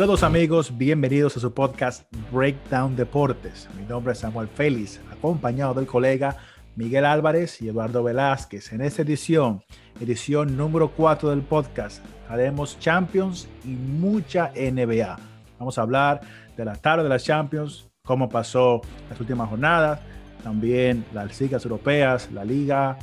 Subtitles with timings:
[0.00, 3.68] Saludos amigos, bienvenidos a su podcast Breakdown Deportes.
[3.76, 6.38] Mi nombre es Samuel Félix, acompañado del colega
[6.74, 8.72] Miguel Álvarez y Eduardo Velázquez.
[8.72, 9.62] En esta edición,
[10.00, 15.18] edición número 4 del podcast, haremos Champions y mucha NBA.
[15.58, 16.22] Vamos a hablar
[16.56, 20.00] de la tarde de las Champions, cómo pasó las últimas jornadas,
[20.42, 22.96] también las ligas europeas, la liga,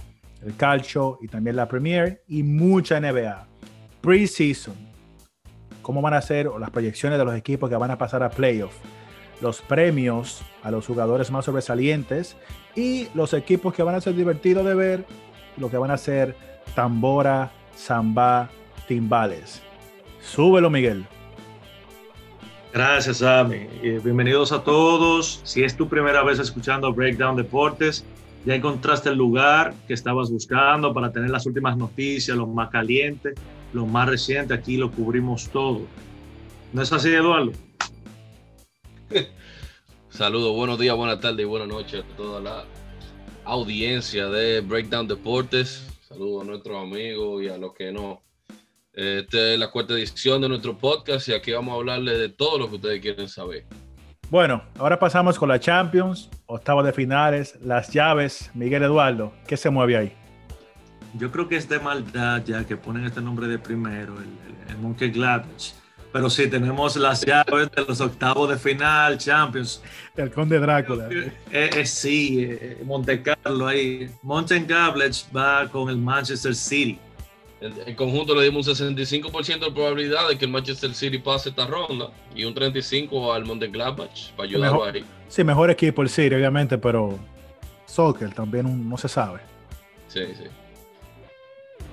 [0.44, 3.46] el calcio y también la Premier y mucha NBA.
[4.02, 4.87] Preseason,
[5.88, 8.74] cómo van a ser las proyecciones de los equipos que van a pasar a playoff,
[9.40, 12.36] los premios a los jugadores más sobresalientes
[12.76, 15.06] y los equipos que van a ser divertidos de ver,
[15.56, 16.36] lo que van a ser
[16.76, 18.50] tambora, samba,
[18.90, 19.62] timbales.
[20.20, 21.06] Súbelo, Miguel.
[22.74, 23.70] Gracias, Sammy.
[23.82, 25.40] Bienvenidos a todos.
[25.46, 28.04] Si es tu primera vez escuchando Breakdown Deportes,
[28.46, 33.36] ya encontraste el lugar que estabas buscando para tener las últimas noticias, los más calientes
[33.74, 35.82] lo más reciente, aquí lo cubrimos todo.
[36.74, 37.52] ¿No es así, Eduardo?
[40.10, 42.66] Saludos, buenos días, buenas tardes y buenas noches a toda la
[43.46, 45.88] audiencia de Breakdown Deportes.
[46.08, 48.22] Saludos a nuestros amigos y a los que no.
[48.94, 52.58] Esta es la cuarta edición de nuestro podcast y aquí vamos a hablarles de todo
[52.58, 53.66] lo que ustedes quieren saber.
[54.30, 58.52] Bueno, ahora pasamos con la Champions, octavos de finales, las llaves.
[58.56, 60.27] Miguel Eduardo, ¿qué se mueve ahí?
[61.18, 64.78] Yo creo que es de maldad ya que ponen este nombre de primero, el, el,
[64.78, 65.76] Monkey Gladys.
[66.12, 69.82] Pero sí, tenemos las llaves de los octavos de final, Champions.
[70.16, 71.10] El Conde Drácula.
[71.12, 74.10] Eh, eh, sí, eh, Monte Carlo ahí.
[74.24, 77.00] Mountain Gablets va con el Manchester City.
[77.60, 81.66] En, conjunto le dimos un 65% de probabilidad de que el Manchester City pase esta
[81.66, 85.06] ronda y un 35% al Monte Gladbach para ayudarlo mejor, ahí.
[85.28, 87.20] Sí, mejor equipo el City, obviamente, pero
[87.86, 89.40] soccer también no se sabe.
[90.08, 90.46] Sí, sí.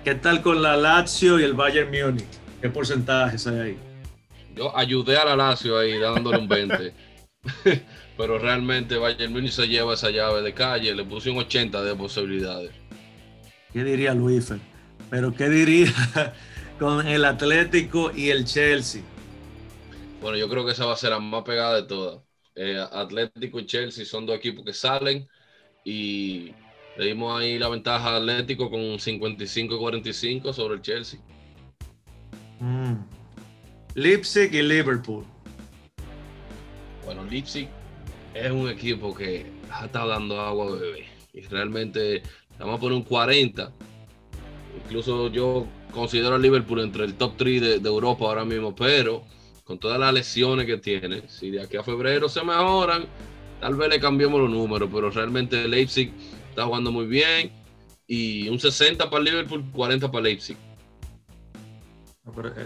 [0.05, 2.27] ¿Qué tal con la Lazio y el Bayern Múnich?
[2.61, 3.79] ¿Qué porcentajes hay ahí?
[4.55, 6.93] Yo ayudé a la Lazio ahí dándole un 20.
[8.19, 11.95] Pero realmente Bayern Múnich se lleva esa llave de calle, le puse un 80 de
[11.95, 12.71] posibilidades.
[13.73, 14.53] ¿Qué diría Luis?
[15.09, 15.95] Pero ¿qué diría
[16.79, 19.01] con el Atlético y el Chelsea?
[20.21, 22.21] Bueno, yo creo que esa va a ser la más pegada de todas.
[22.55, 25.27] Eh, Atlético y Chelsea son dos equipos que salen
[25.83, 26.53] y
[26.97, 31.21] le dimos ahí la ventaja Atlético con 55-45 sobre el Chelsea.
[32.61, 32.95] Mm.
[33.95, 35.25] Leipzig y Liverpool.
[37.05, 37.69] Bueno, Leipzig
[38.33, 41.07] es un equipo que ha estado dando agua bebé.
[41.33, 42.23] Y realmente
[42.59, 43.73] vamos a poner un 40.
[44.85, 49.25] Incluso yo considero a Liverpool entre el top 3 de, de Europa ahora mismo, pero
[49.65, 53.07] con todas las lesiones que tiene, si de aquí a febrero se mejoran,
[53.61, 56.13] tal vez le cambiemos los números, pero realmente Leipzig
[56.55, 57.51] está jugando muy bien.
[58.07, 60.57] Y un 60 para Liverpool, 40 para Leipzig.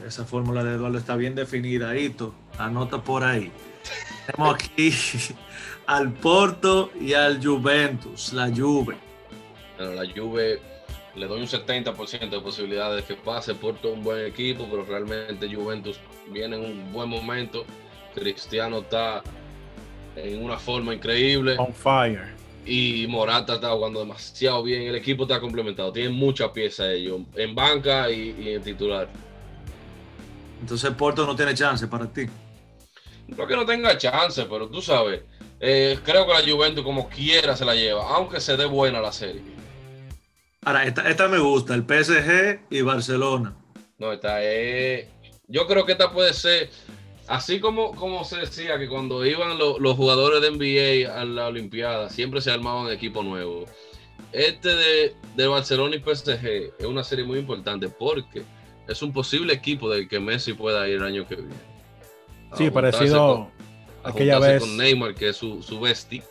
[0.06, 2.34] esa fórmula de Eduardo está bien definida, Hito.
[2.59, 3.50] Anota por ahí.
[4.26, 4.93] Tenemos aquí
[5.87, 8.97] al Porto y al Juventus, la Juve.
[9.78, 10.60] Bueno, la Juve
[11.15, 13.55] le doy un 70% de posibilidades de que pase.
[13.55, 15.99] Porto un buen equipo, pero realmente Juventus
[16.31, 17.65] viene en un buen momento.
[18.15, 19.22] Cristiano está
[20.16, 21.56] en una forma increíble.
[21.59, 22.38] On fire
[22.68, 24.82] y Morata está jugando demasiado bien.
[24.82, 25.92] El equipo está complementado.
[25.92, 29.08] Tienen mucha pieza ellos en banca y, y, en titular.
[30.60, 32.26] Entonces Porto no tiene chance para ti.
[33.28, 35.22] No que no tenga chance, pero tú sabes.
[35.60, 39.12] Eh, creo que la Juventus como quiera se la lleva, aunque se dé buena la
[39.12, 39.42] serie.
[40.64, 43.56] Ahora, esta, esta me gusta, el PSG y Barcelona.
[43.98, 45.08] No, esta es...
[45.46, 46.70] Yo creo que esta puede ser
[47.28, 51.48] Así como, como se decía que cuando iban lo, los jugadores de NBA a la
[51.48, 53.66] Olimpiada, siempre se armaban equipo nuevo.
[54.32, 58.42] Este de, de, Barcelona y PSG es una serie muy importante porque
[58.86, 61.54] es un posible equipo del que Messi pueda ir el año que viene.
[62.54, 63.50] Sí, parecido
[64.02, 66.22] a aquella vez con Neymar, que es su, su bestie.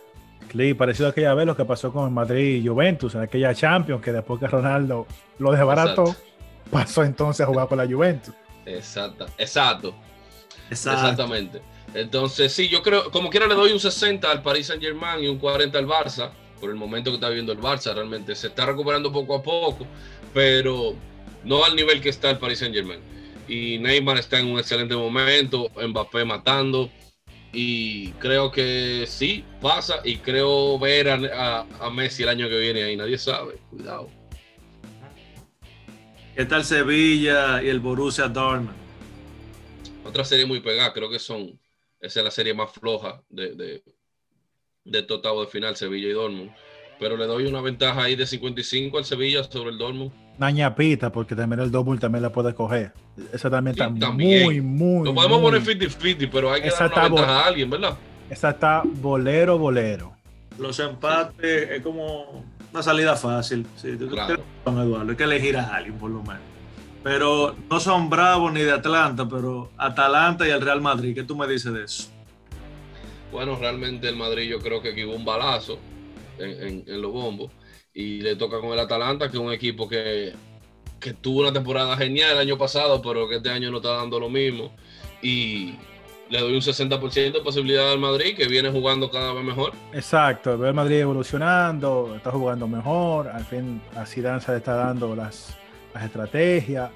[0.51, 4.01] Sí, parecido a aquella vez lo que pasó con Madrid y Juventus en aquella Champions,
[4.01, 5.05] que después que Ronaldo
[5.38, 6.15] lo desbarató,
[6.71, 8.33] pasó entonces a jugar con la Juventus.
[8.65, 9.93] Exacto, exacto.
[10.69, 11.01] Exacto.
[11.01, 11.61] Exactamente.
[11.93, 15.27] Entonces, sí, yo creo, como quiera le doy un 60 al Paris Saint Germain y
[15.27, 18.65] un 40 al Barça, por el momento que está viendo el Barça, realmente se está
[18.65, 19.87] recuperando poco a poco,
[20.33, 20.95] pero
[21.43, 22.99] no al nivel que está el Paris Saint Germain.
[23.47, 26.89] Y Neymar está en un excelente momento, Mbappé matando,
[27.53, 32.59] y creo que sí, pasa, y creo ver a, a, a Messi el año que
[32.59, 34.09] viene ahí, nadie sabe, cuidado.
[36.35, 38.87] ¿Qué tal Sevilla y el Borussia Dortmund?
[40.07, 41.59] Otra serie muy pegada, creo que son,
[42.00, 43.83] esa es la serie más floja de, de,
[44.86, 46.51] de totado de final, Sevilla y Dortmund.
[47.00, 50.12] Pero le doy una ventaja ahí de 55 al Sevilla sobre el Dortmund.
[50.38, 52.94] Nañapita, porque también el double también la puede coger.
[53.33, 55.06] Esa también está muy, muy.
[55.06, 57.98] Lo podemos poner 50-50, pero hay que dar una ventaja a alguien, ¿verdad?
[58.30, 60.15] Esa está bolero, bolero.
[60.57, 63.65] Los empates es como una salida fácil.
[63.75, 64.44] Sí, claro.
[64.65, 66.56] Eduardo, hay que elegir a alguien por lo menos.
[67.07, 71.38] Pero no son bravos ni de Atlanta, pero Atalanta y el Real Madrid, ¿qué tú
[71.38, 72.09] me dices de eso?
[73.31, 75.80] Bueno, realmente el Madrid yo creo que aquí hubo un balazo
[76.38, 77.50] en, los bombos
[77.94, 80.33] y le toca con el Atalanta, que es un equipo que,
[81.00, 84.19] que tuvo una temporada genial el año pasado, pero que este año no está dando
[84.19, 84.75] lo mismo.
[85.21, 85.75] Y
[86.30, 89.71] le doy un 60% de posibilidad al Madrid, que viene jugando cada vez mejor.
[89.94, 94.74] Exacto, veo el Madrid evolucionando, está jugando mejor, al fin a Zidane se le está
[94.74, 95.57] dando las,
[95.97, 96.91] las estrategias.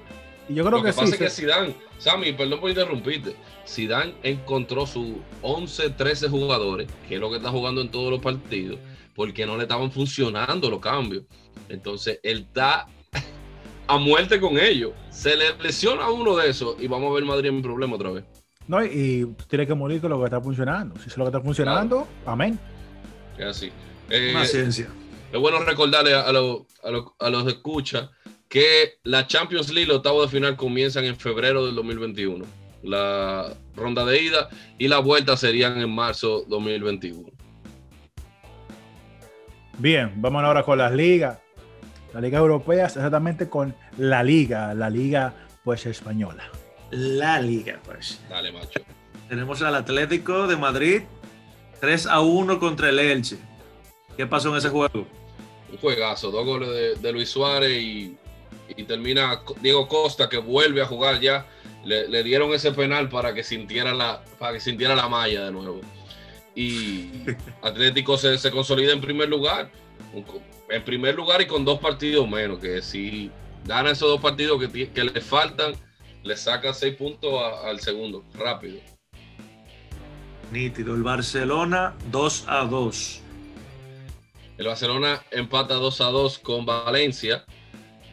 [0.48, 4.14] Y yo creo Lo que, que pasa es que Zidane, Sammy, perdón por interrumpirte, Zidane
[4.22, 8.78] encontró sus 11, 13 jugadores, que es lo que está jugando en todos los partidos,
[9.14, 11.24] porque no le estaban funcionando los cambios.
[11.68, 12.86] Entonces, él está
[13.86, 14.92] a muerte con ellos.
[15.10, 18.10] Se le lesiona a uno de esos y vamos a ver Madrid en problema otra
[18.10, 18.24] vez.
[18.66, 20.98] No, y tiene que morir con lo que está funcionando.
[21.00, 22.58] Si es lo que está funcionando, amén.
[23.38, 23.72] Es así.
[24.08, 24.88] Una eh, ciencia.
[25.32, 26.62] Es bueno recordarle a, los,
[27.18, 28.10] a, los, escucha
[28.52, 32.44] que la Champions League, los octavos de final, comienzan en febrero del 2021.
[32.82, 37.30] La ronda de ida y la vuelta serían en marzo 2021.
[39.78, 41.38] Bien, vamos ahora con las ligas.
[42.12, 45.34] La Liga Europea, exactamente con la Liga, la Liga
[45.64, 46.50] pues española
[46.92, 48.20] la liga, pues.
[48.28, 48.80] Dale, macho.
[49.28, 51.02] Tenemos al Atlético de Madrid
[51.80, 53.38] 3 a 1 contra el Elche.
[54.16, 55.06] ¿Qué pasó en ese juego?
[55.70, 58.16] Un juegazo, dos goles de, Luis Suárez y,
[58.86, 61.46] termina Diego Costa que vuelve a jugar ya.
[61.84, 65.80] Le, dieron ese penal para que sintiera la, para que sintiera la malla de nuevo.
[66.54, 67.10] Y
[67.62, 69.70] Atlético se, se consolida en primer lugar.
[70.68, 72.60] En primer lugar y con dos partidos menos.
[72.60, 73.30] Que si
[73.64, 75.74] gana esos dos partidos que, que le faltan
[76.22, 77.32] le saca seis puntos
[77.64, 78.80] al segundo, rápido.
[80.52, 80.94] Nítido.
[80.94, 83.20] El Barcelona 2 a 2.
[84.58, 87.44] El Barcelona empata 2 a 2 con Valencia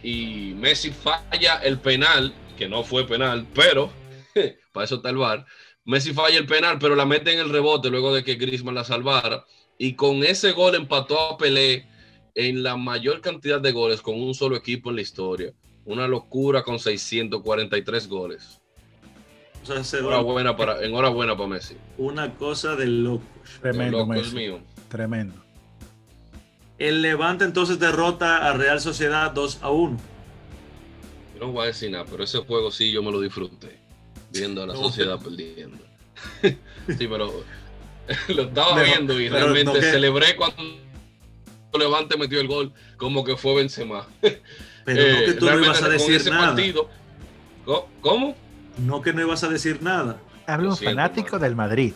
[0.04, 3.92] y Messi falla el penal, que no fue penal, pero
[4.74, 5.46] para eso está el VAR.
[5.86, 8.84] Messi falla el penal, pero la mete en el rebote luego de que Griezmann la
[8.84, 9.46] salvara.
[9.78, 11.88] Y con ese gol empató a Pelé
[12.36, 15.54] en la mayor cantidad de goles con un solo equipo en la historia.
[15.86, 18.62] Una locura con 643 goles.
[19.94, 21.76] enhorabuena, para, enhorabuena para Messi.
[21.98, 23.26] Una cosa de locos.
[23.62, 24.62] Tremendo, mío.
[24.90, 25.49] Tremendo.
[26.80, 29.98] El Levante entonces derrota a Real Sociedad 2 a 1.
[31.36, 33.78] Yo no voy a decir nada, pero ese juego sí yo me lo disfruté.
[34.32, 35.78] Viendo a la sociedad perdiendo.
[36.42, 36.56] sí,
[36.88, 37.44] pero
[38.30, 40.64] lo estaba viendo y realmente celebré cuando
[41.78, 44.08] Levante metió el gol como que fue Benzema.
[44.86, 46.56] Pero no que tú no ibas a decir nada.
[48.02, 48.36] ¿Cómo?
[48.78, 50.20] No que no ibas a decir nada.
[50.48, 51.94] Hablo un fanático del Madrid.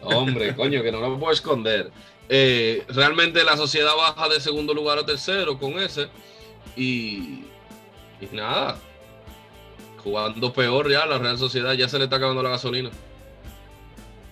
[0.00, 1.92] Hombre, coño, que no lo puedo esconder.
[2.28, 6.08] Eh, realmente la sociedad baja de segundo lugar a tercero con ese.
[6.76, 7.44] Y,
[8.20, 8.78] y nada.
[9.98, 12.90] Jugando peor ya, la Real Sociedad ya se le está acabando la gasolina.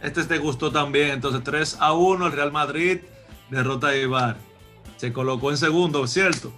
[0.02, 1.10] Este te gustó también.
[1.10, 2.98] Entonces 3 a 1 el Real Madrid
[3.50, 4.36] derrota a Ibar.
[4.96, 6.52] Se colocó en segundo, ¿cierto?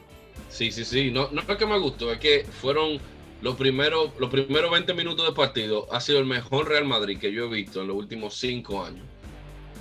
[0.49, 1.11] Sí, sí, sí.
[1.11, 2.99] No, no es que me gustó, es que fueron
[3.43, 5.87] los primeros, los primeros 20 minutos de partido.
[5.93, 9.05] Ha sido el mejor Real Madrid que yo he visto en los últimos cinco años.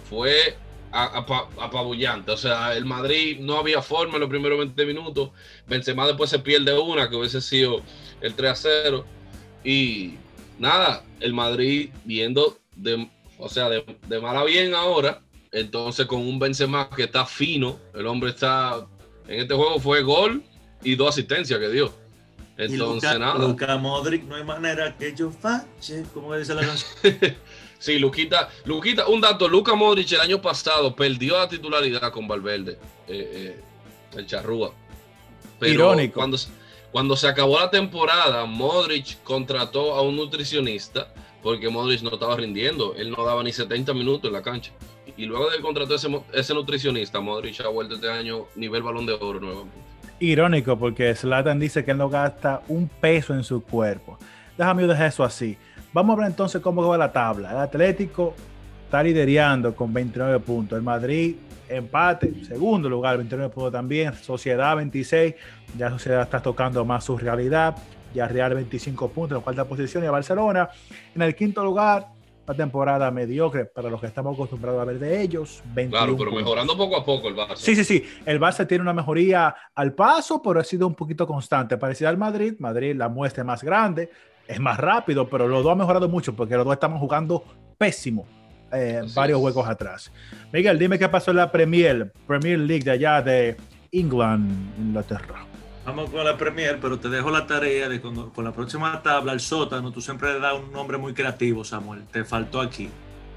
[0.10, 0.58] Fue
[0.94, 2.32] apabullante.
[2.32, 5.32] O sea, el Madrid no había forma en los primeros 20 minutos.
[5.68, 7.82] Benzema después se pierde una, que hubiese sido
[8.22, 9.06] el 3 a 0.
[9.64, 10.16] Y
[10.60, 15.22] nada, el Madrid viendo de, o sea, de, de mal a bien ahora.
[15.52, 18.88] Entonces con un Benzema que está fino, el hombre está
[19.28, 20.44] en este juego fue gol
[20.84, 21.94] y dos asistencias que dio.
[22.58, 23.40] Entonces, nada.
[23.40, 27.36] Luca Modric, no hay manera que yo fache, como dice la canción.
[27.84, 32.78] Sí, Luquita, Luquita, un dato, Luca Modric el año pasado perdió la titularidad con Valverde,
[33.10, 33.64] eh, eh,
[34.16, 34.74] el charrúa.
[35.60, 36.16] Pero Irónico.
[36.16, 36.38] Cuando,
[36.94, 42.96] cuando se acabó la temporada, Modric contrató a un nutricionista porque Modric no estaba rindiendo,
[42.96, 44.72] él no daba ni 70 minutos en la cancha.
[45.18, 49.14] Y luego de contratar ese, ese nutricionista, Modric ha vuelto este año nivel balón de
[49.14, 54.18] oro nuevamente irónico porque Slatan dice que él no gasta un peso en su cuerpo.
[54.58, 55.58] Déjame dejar eso así.
[55.92, 57.52] Vamos a ver entonces cómo va la tabla.
[57.52, 58.34] El Atlético
[58.86, 60.78] está liderando con 29 puntos.
[60.78, 61.36] El Madrid
[61.70, 64.14] empate, segundo lugar, 29 puntos también.
[64.16, 65.36] Sociedad 26.
[65.78, 67.76] Ya Sociedad está tocando más su realidad.
[68.14, 70.04] Ya Real 25 puntos en cuarta posición.
[70.04, 70.70] Y Barcelona
[71.16, 72.08] en el quinto lugar
[72.46, 75.64] una temporada mediocre para los que estamos acostumbrados a ver de ellos.
[75.90, 77.56] claro, pero mejorando poco a poco el Barça.
[77.56, 78.04] Sí, sí, sí.
[78.26, 81.78] El Barça tiene una mejoría al paso, pero ha sido un poquito constante.
[81.78, 84.10] Parecido al Madrid, Madrid la muestra más grande,
[84.48, 87.44] es más rápido, pero los dos han mejorado mucho porque los dos estamos jugando
[87.78, 88.26] pésimo
[88.72, 90.12] eh, varios huecos atrás.
[90.52, 93.56] Miguel, dime qué pasó en la Premier, Premier League de allá de
[93.92, 95.46] England, Inglaterra.
[95.86, 99.34] Vamos con la Premier, pero te dejo la tarea de cuando, con la próxima tabla,
[99.34, 102.04] el sótano, tú siempre le das un nombre muy creativo, Samuel.
[102.12, 102.90] Te faltó aquí,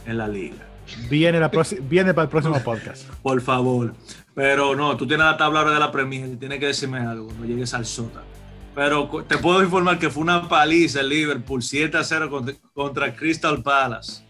[0.06, 0.64] en la liga.
[1.10, 1.50] Viene, la
[1.82, 3.08] viene para el próximo podcast.
[3.22, 3.94] Por favor.
[4.34, 7.26] Pero no, tú tienes la tabla ahora de la Premier y tienes que decirme algo
[7.26, 8.35] cuando llegues al sótano.
[8.76, 13.16] Pero te puedo informar que fue una paliza el Liverpool, 7 a 0 contra, contra
[13.16, 14.22] Crystal Palace.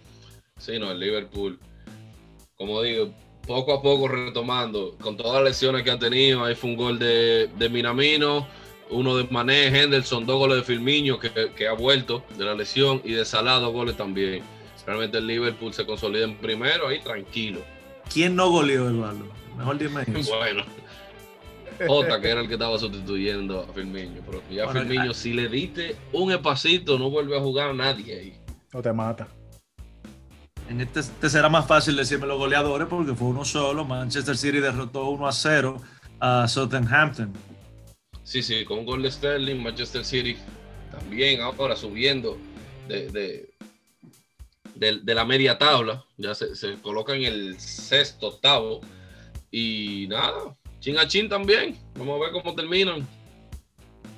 [0.56, 1.58] Sí, no, el Liverpool,
[2.54, 3.10] como digo,
[3.44, 6.44] poco a poco retomando, con todas las lesiones que han tenido.
[6.44, 8.46] Ahí fue un gol de, Minamino,
[8.88, 13.14] uno de Mané, Henderson, dos goles de Firmino que, ha vuelto de la lesión y
[13.14, 14.44] de Salah dos goles también.
[14.86, 17.62] Realmente el Liverpool se consolida en primero ahí tranquilo.
[18.14, 19.26] ¿Quién no goleó, Eduardo?
[19.58, 20.62] Mejor dime bueno.
[21.86, 24.22] Jota, que era el que estaba sustituyendo a Firmino.
[24.24, 28.40] Pero ya Firmino, si le diste un espacito, no vuelve a jugar a nadie ahí.
[28.72, 29.28] O te mata.
[30.68, 33.84] En este, este, será más fácil decirme los goleadores porque fue uno solo.
[33.84, 35.80] Manchester City derrotó 1 a 0
[36.20, 37.32] a Southampton.
[38.24, 40.36] Sí, sí, con un gol de Sterling, Manchester City
[40.90, 42.36] también ahora subiendo
[42.88, 43.48] de,
[44.74, 46.04] de, la media tabla.
[46.16, 48.80] Ya se, se, coloca en el sexto, octavo.
[49.50, 50.56] Y nada,
[50.86, 51.76] chin a chin también.
[51.96, 53.04] Vamos a ver cómo terminan.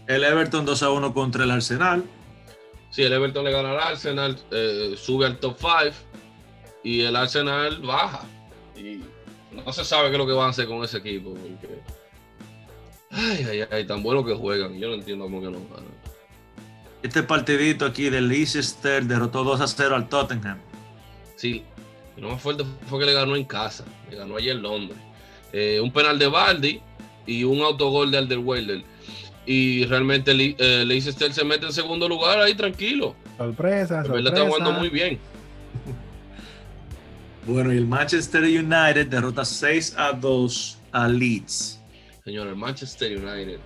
[0.06, 2.04] El Everton 2 a 1 contra el Arsenal.
[2.90, 5.96] Sí, el Everton le gana al Arsenal, eh, sube al top 5
[6.84, 8.22] y el Arsenal baja.
[8.76, 9.00] Y
[9.50, 11.32] no se sabe qué es lo que van a hacer con ese equipo.
[11.32, 11.80] Porque...
[13.12, 14.78] Ay, ay, ay, tan bueno que juegan.
[14.78, 15.98] Yo no entiendo cómo que no ganan.
[17.02, 20.58] Este partidito aquí del Leicester derrotó 2 a 0 al Tottenham.
[21.36, 21.64] Sí,
[22.18, 23.86] lo más fuerte fue que le ganó en casa.
[24.10, 24.98] Le ganó ayer en Londres.
[25.52, 26.80] Eh, un penal de Baldi
[27.26, 28.84] y un autogol de Alderweireld.
[29.46, 33.14] Y realmente eh, Leicester se mete en segundo lugar ahí tranquilo.
[33.38, 34.28] Sorpresa, sorpresa.
[34.28, 35.18] está jugando muy bien.
[37.46, 41.80] Bueno, y el Manchester United derrota 6 a 2 a Leeds.
[42.22, 43.58] Señor, el Manchester United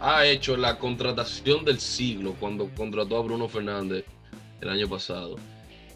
[0.00, 4.04] ha hecho la contratación del siglo cuando contrató a Bruno Fernández
[4.60, 5.36] el año pasado.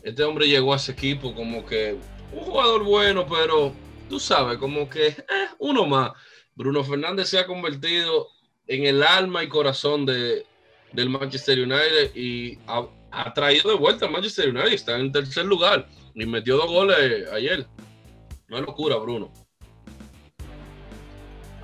[0.05, 1.97] Este hombre llegó a ese equipo como que
[2.33, 3.73] un jugador bueno, pero
[4.09, 6.13] tú sabes, como que eh, uno más.
[6.55, 8.29] Bruno Fernández se ha convertido
[8.67, 10.47] en el alma y corazón de,
[10.93, 14.73] del Manchester United y ha, ha traído de vuelta al Manchester United.
[14.73, 17.67] Está en tercer lugar y metió dos goles ayer.
[18.49, 19.33] No es locura, Bruno.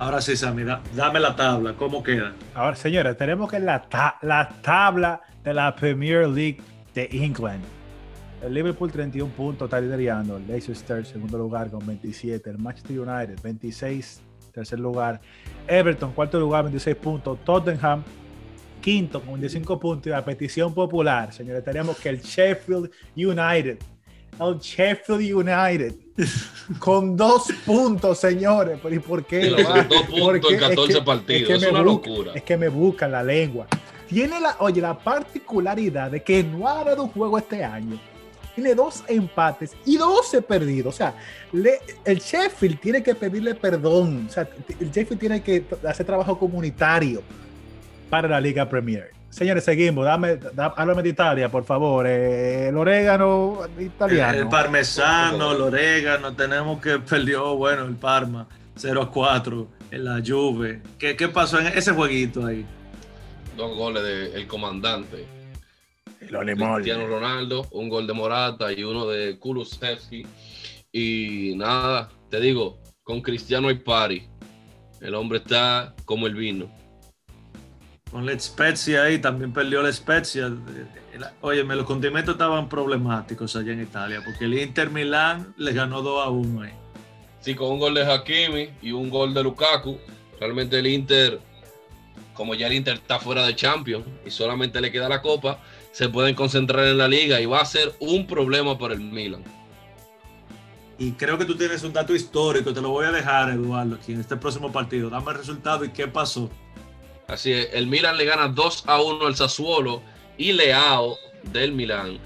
[0.01, 0.63] Ahora sí, Sammy,
[0.95, 2.33] dame la tabla, ¿cómo queda?
[2.55, 3.87] Ahora, señores, tenemos que la,
[4.23, 6.59] la tabla de la Premier League
[6.95, 7.63] de England.
[8.41, 13.39] El Liverpool 31 puntos está liderando, el Leicester segundo lugar con 27, el Manchester United
[13.41, 14.21] 26,
[14.51, 15.21] tercer lugar,
[15.67, 18.03] Everton cuarto lugar 26 puntos, Tottenham
[18.81, 23.77] quinto con 25 puntos y la petición popular, señores, tenemos que el Sheffield United
[24.39, 25.95] el Sheffield United
[26.79, 28.79] con dos puntos, señores.
[28.89, 29.49] ¿Y por qué?
[29.49, 31.63] Dos puntos en 14 partidos.
[31.63, 32.31] Es, una locura.
[32.33, 33.67] Es que me buscan la lengua.
[34.07, 37.99] Tiene la, oye, la particularidad de que no ha dado un juego este año.
[38.55, 40.95] Tiene dos empates y 12 perdidos.
[40.95, 41.15] O sea,
[42.05, 44.25] el Sheffield tiene que pedirle perdón.
[44.27, 44.47] O sea,
[44.79, 47.21] el Sheffield tiene que hacer trabajo comunitario
[48.09, 49.11] para la Liga Premier.
[49.31, 50.03] Señores, seguimos.
[50.03, 52.05] Dame, háblame de Italia, por favor.
[52.05, 54.37] Eh, el orégano italiano.
[54.37, 56.35] El, parmesano, el orégano.
[56.35, 58.45] Tenemos que perdió, bueno, el Parma
[58.77, 60.81] 0-4 en la Juve.
[60.99, 62.65] ¿Qué, ¿Qué, pasó en ese jueguito ahí?
[63.55, 64.03] Dos goles
[64.33, 65.25] del comandante.
[66.31, 70.25] Cristiano Ronaldo, un gol de Morata y uno de Kulusevski.
[70.91, 74.27] Y nada, te digo, con Cristiano hay pari.
[74.99, 76.69] El hombre está como el vino
[78.11, 80.51] con la Spezia ahí, también perdió la Spezia.
[81.39, 86.25] Oye, los condimentos estaban problemáticos allá en Italia, porque el Inter Milán le ganó 2
[86.25, 86.73] a 1 ahí.
[87.39, 89.97] Sí, con un gol de Hakimi y un gol de Lukaku.
[90.39, 91.39] Realmente el Inter,
[92.33, 95.59] como ya el Inter está fuera de Champions y solamente le queda la Copa,
[95.91, 99.43] se pueden concentrar en la liga y va a ser un problema para el Milan.
[100.97, 104.13] Y creo que tú tienes un dato histórico, te lo voy a dejar, Eduardo, aquí
[104.13, 105.09] en este próximo partido.
[105.09, 106.49] Dame el resultado y qué pasó.
[107.27, 110.01] Así es, el Milan le gana 2 a 1 al Sassuolo
[110.37, 111.17] y Leao
[111.51, 112.19] del Milan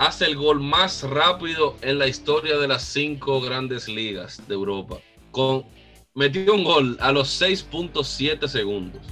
[0.00, 4.96] hace el gol más rápido en la historia de las cinco grandes ligas de Europa.
[5.30, 5.66] Con,
[6.14, 9.02] metió un gol a los 6.7 segundos.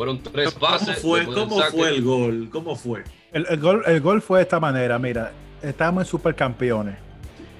[0.00, 1.00] Fueron tres pases.
[1.00, 2.48] ¿Cómo fue, ¿cómo fue el gol?
[2.50, 3.04] ¿Cómo fue?
[3.32, 5.30] El, gol, el gol fue de esta manera, mira,
[5.60, 6.96] estamos en supercampeones.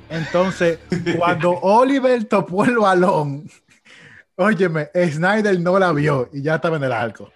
[0.09, 0.78] Entonces,
[1.18, 3.47] cuando Oliver topó el balón,
[4.37, 7.30] óyeme, Snyder no la vio y ya estaba en el arco.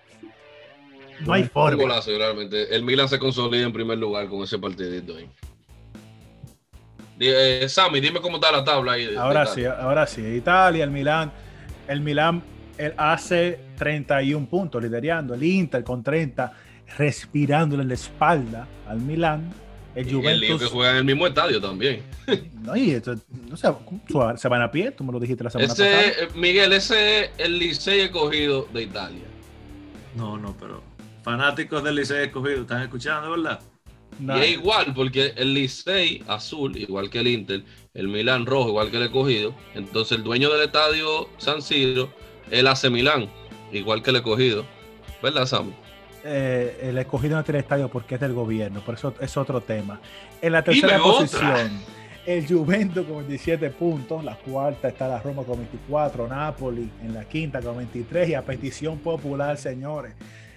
[1.20, 1.82] No hay forma.
[1.82, 2.74] golazo, realmente.
[2.74, 5.28] El Milan se consolida en primer lugar con ese partidito ahí.
[7.20, 9.14] Eh, Sammy, dime cómo está la tabla ahí.
[9.16, 10.22] ahora sí, ahora sí.
[10.22, 11.30] Italia, el Milan,
[11.88, 16.52] el Milan él hace 31 puntos liderando, el Inter con 30,
[16.98, 19.52] respirándole en la espalda al Milan.
[19.94, 20.60] El Juventus.
[20.60, 22.02] que juega en el mismo estadio también.
[22.64, 23.14] No, y esto,
[23.50, 23.68] no sé,
[24.36, 26.28] se van a pie, tú me lo dijiste la semana ese, pasada.
[26.34, 29.24] Miguel, ese es el Licey escogido de Italia.
[30.16, 30.82] No, no, pero
[31.22, 33.60] fanáticos del Licey escogido, ¿están escuchando, verdad?
[34.18, 38.90] Y es igual, porque el Licey azul, igual que el Inter, el Milan rojo, igual
[38.90, 39.54] que el escogido.
[39.74, 42.10] Entonces, el dueño del estadio San Siro,
[42.50, 43.28] él hace Milán,
[43.72, 44.64] igual que el escogido.
[45.22, 45.72] ¿Verdad, Sam?
[46.24, 50.00] Eh, el escogido no tiene estadio porque es del gobierno, por eso es otro tema.
[50.40, 51.70] En la tercera posición,
[52.26, 57.24] el Juventus con 27 puntos, la cuarta está la Roma con 24, Napoli en la
[57.24, 60.14] quinta con 23 y a petición popular, señores.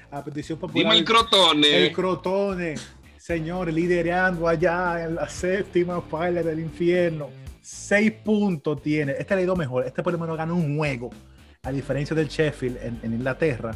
[0.10, 0.86] A petición popular.
[0.86, 1.86] Dime el Crotone.
[1.86, 2.76] El Crotone
[3.28, 7.30] señores, liderando allá en la séptima falla del infierno.
[7.62, 9.16] Seis puntos tiene.
[9.20, 9.86] Este le ha ido mejor.
[9.86, 11.10] Este por lo menos ganó un juego,
[11.68, 13.76] a diferencia del Sheffield en, Inglaterra.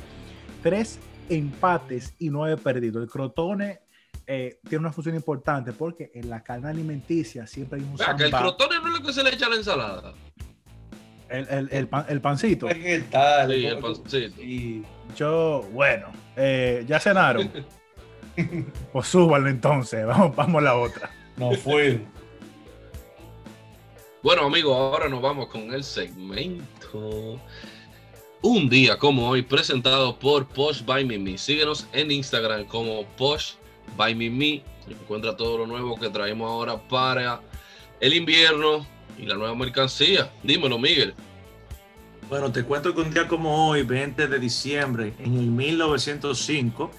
[0.64, 3.04] Tres empates y nueve perdidos.
[3.04, 3.82] El Crotone
[4.26, 7.98] eh, tiene una función importante porque en la cadena alimenticia siempre hay un.
[8.18, 10.14] que el Crotone no es lo que se le echa a la ensalada.
[11.28, 12.68] El, el, el, pancito.
[12.68, 13.52] ¿Qué tal?
[13.52, 14.42] Sí, el pancito.
[14.42, 14.86] Y
[15.18, 16.08] yo, bueno,
[16.38, 17.52] eh, ya cenaron.
[18.94, 21.10] pues súbalo entonces, vamos, vamos a la otra.
[21.36, 22.02] No fue.
[24.24, 27.40] Bueno, amigos, ahora nos vamos con el segmento.
[28.44, 31.38] Un día como hoy, presentado por Posh by Mimi.
[31.38, 33.54] Síguenos en Instagram como Posh
[33.96, 34.64] by Mimi.
[34.90, 37.40] Encuentra todo lo nuevo que traemos ahora para
[38.00, 38.84] el invierno
[39.16, 40.32] y la nueva mercancía.
[40.42, 41.14] Dímelo, Miguel.
[42.30, 46.90] Bueno, te cuento que un día como hoy, 20 de diciembre, en el 1905,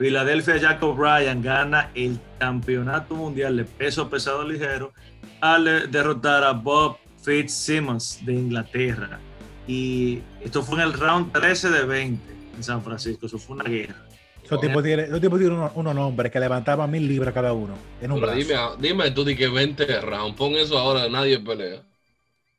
[0.00, 4.92] Philadelphia Jack O'Brien gana el campeonato mundial de peso pesado ligero
[5.40, 9.20] al derrotar a Bob Fitzsimmons de Inglaterra.
[9.68, 13.26] Y esto fue en el round 13 de 20 en San Francisco.
[13.26, 14.08] Eso fue una guerra.
[14.42, 17.74] Esos tipos tienen, unos, nombres que levantaban mil libras cada uno.
[18.00, 20.36] En un dime, dime, tú di que 20 round.
[20.36, 21.82] Pon eso ahora, nadie pelea.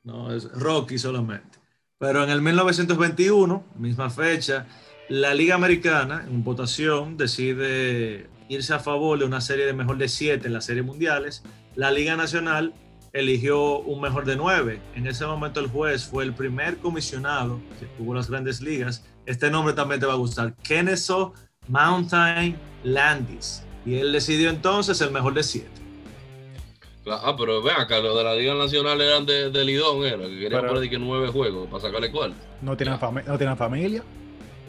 [0.04, 1.58] No, es Rocky solamente.
[1.98, 4.67] Pero en el 1921, misma fecha,
[5.10, 10.10] la Liga Americana, en votación, decide irse a favor de una serie de mejor de
[10.10, 11.41] siete en las series mundiales.
[11.76, 12.76] La Liga Nacional
[13.13, 14.82] eligió un mejor de nueve.
[14.95, 19.06] En ese momento el juez fue el primer comisionado que tuvo las grandes ligas.
[19.26, 20.56] Este nombre también te va a gustar.
[20.63, 21.34] Kennesaw
[21.67, 23.63] Mountain Landis.
[23.86, 25.80] Y él decidió entonces el mejor de siete.
[27.08, 30.67] Ah, pero vean acá, los de la Liga Nacional eran de, Lidón, era, que querían
[30.67, 32.34] poner que nueve juegos para sacarle cuál.
[32.62, 34.04] No tienen, no tienen familia.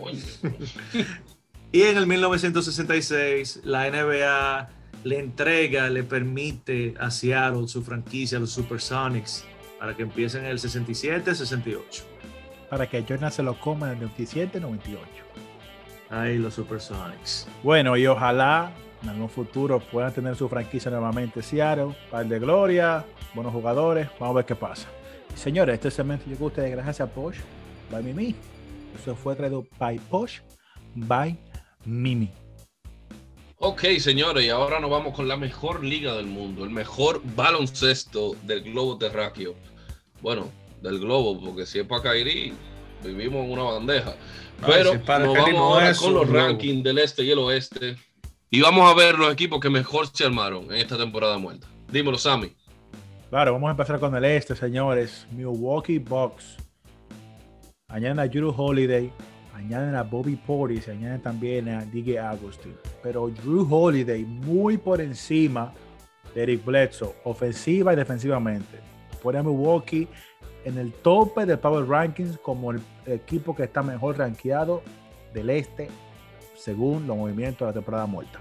[1.72, 4.70] y en el 1966 la NBA
[5.04, 9.44] le entrega, le permite a Seattle su franquicia, los Supersonics,
[9.78, 12.02] para que empiecen en el 67-68.
[12.68, 14.98] Para que Jordan se lo coma en el 97-98.
[16.10, 17.48] Ahí los Supersonics.
[17.62, 23.04] Bueno, y ojalá en algún futuro puedan tener su franquicia nuevamente Seattle, par de gloria,
[23.34, 24.88] buenos jugadores, vamos a ver qué pasa.
[25.34, 27.40] Señores, este segmento llegó a ustedes gracias a Porsche,
[27.90, 28.34] by Mimi.
[29.00, 30.40] Eso fue traído by Posh,
[30.94, 31.38] by
[31.84, 32.30] Mimi.
[33.62, 38.34] Ok, señores, y ahora nos vamos con la mejor liga del mundo, el mejor baloncesto
[38.44, 39.54] del globo terráqueo.
[40.22, 42.54] Bueno, del globo, porque si es para Kairi,
[43.04, 44.14] vivimos en una bandeja.
[44.66, 47.96] Pero nos vamos ahora con los rankings del este y el oeste.
[48.48, 51.66] Y vamos a ver los equipos que mejor se armaron en esta temporada muerta.
[51.92, 52.56] Dímelo, Sammy.
[53.28, 55.26] Claro, vamos a empezar con el este, señores.
[55.32, 56.56] Milwaukee Bucks
[57.88, 59.12] añaden a Drew Holiday,
[59.60, 62.74] añaden a Bobby Portis, añaden también a DJ Agustin.
[63.02, 65.72] Pero Drew Holiday muy por encima
[66.34, 68.78] de Eric Bledsoe, ofensiva y defensivamente.
[69.22, 70.08] Pone a Milwaukee
[70.64, 74.82] en el tope del Power Rankings como el equipo que está mejor rankeado
[75.34, 75.88] del este
[76.56, 78.40] según los movimientos de la temporada muerta.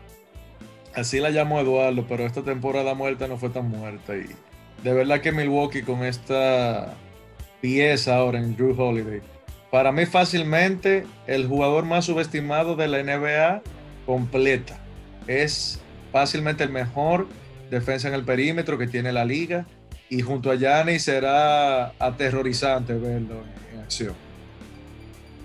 [0.96, 4.16] Así la llamó Eduardo, pero esta temporada muerta no fue tan muerta.
[4.18, 4.28] Y
[4.84, 6.94] de verdad que Milwaukee con esta
[7.62, 9.22] pieza ahora en Drew Holiday
[9.72, 13.62] para mí fácilmente el jugador más subestimado de la NBA
[14.06, 14.80] completa.
[15.28, 15.80] Es
[16.12, 17.28] fácilmente el mejor
[17.70, 19.68] defensa en el perímetro que tiene la liga
[20.10, 24.16] y junto a Gianni será aterrorizante verlo en acción.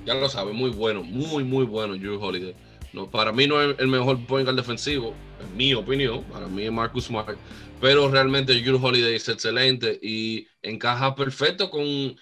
[0.07, 2.55] Ya lo sabe, muy bueno, muy, muy bueno Drew Holiday.
[2.93, 6.23] No, para mí no es el mejor point guard defensivo, en mi opinión.
[6.25, 7.37] Para mí es Marcus Smart.
[7.81, 12.17] Pero realmente Jules Holiday es excelente y encaja perfecto con,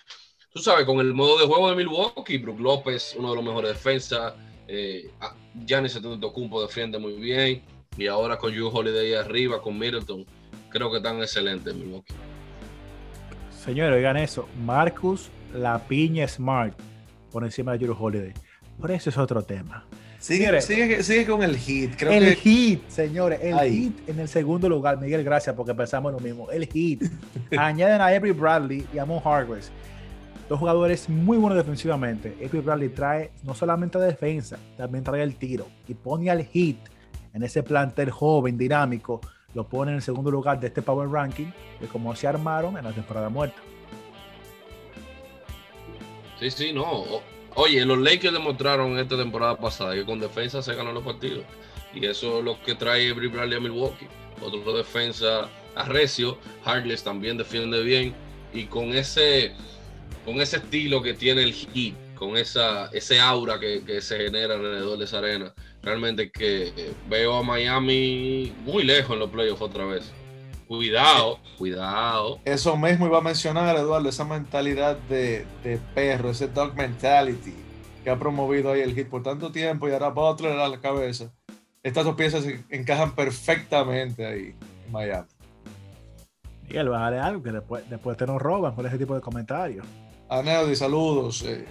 [0.53, 2.39] tú sabes, con el modo de juego de Milwaukee.
[2.39, 4.35] Brook López, uno de los mejores defensas.
[4.69, 5.11] Eh,
[5.67, 7.63] Giannis Antetokounmpo defiende muy bien.
[7.97, 10.25] Y ahora con Jules Holiday arriba, con Middleton,
[10.71, 12.15] creo que están excelentes Milwaukee.
[13.65, 14.49] Señores, oigan eso.
[14.65, 16.77] Marcus La Piña Smart
[17.31, 18.33] por encima de Jules Holiday.
[18.81, 19.85] Pero eso es otro tema.
[20.19, 20.61] Sigue,
[21.03, 21.97] sigue, con el hit.
[21.97, 23.41] Creo el hit, señores.
[23.43, 25.01] El hit en el segundo lugar.
[25.01, 26.49] Miguel, gracias porque pensamos lo mismo.
[26.51, 27.03] El hit.
[27.59, 29.73] Añaden a Avery Bradley y a Mon Hargress.
[30.53, 32.37] Dos jugadores muy buenos defensivamente.
[32.37, 35.67] Avery Bradley trae no solamente defensa, también trae el tiro.
[35.89, 36.77] Y pone al hit
[37.33, 39.23] en ese plantel joven, dinámico.
[39.55, 41.47] Lo pone en el segundo lugar de este Power Ranking.
[41.81, 43.57] De cómo se armaron en la temporada muerta.
[46.39, 47.03] Sí, sí, no.
[47.55, 51.47] Oye, los Lakers demostraron esta temporada pasada que con defensa se ganan los partidos.
[51.95, 54.07] Y eso es lo que trae Avery Bradley a Milwaukee.
[54.43, 56.37] Otro defensa arrecio.
[56.63, 58.15] Harkless también defiende bien.
[58.53, 59.55] Y con ese,
[60.25, 64.99] con ese estilo que tiene el Heat, con esa, ese aura que, se genera alrededor
[64.99, 70.13] de esa arena, realmente que veo a Miami muy lejos en los playoffs otra vez.
[70.69, 72.39] Cuidado, cuidado.
[72.45, 75.45] Eso mismo iba a mencionar, Eduardo, esa mentalidad de,
[75.95, 77.55] perro, ese dog mentality
[78.03, 81.33] que ha promovido ahí el hit por tanto tiempo y ahora Butler a la cabeza.
[81.83, 84.55] Estas dos piezas encajan perfectamente ahí
[84.87, 85.29] en Miami.
[86.63, 89.85] Miguel, bájale algo que después, después te nos roban por ese tipo de comentarios.
[90.33, 91.43] Aneudi, saludos.
[91.43, 91.67] Eh.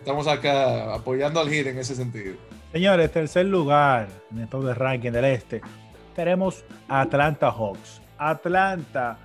[0.00, 2.36] estamos acá apoyando al hit en ese sentido.
[2.72, 5.60] Señores, tercer lugar en el top de ranking del este.
[6.16, 8.02] Tenemos Atlanta Hawks.
[8.18, 9.16] Atlanta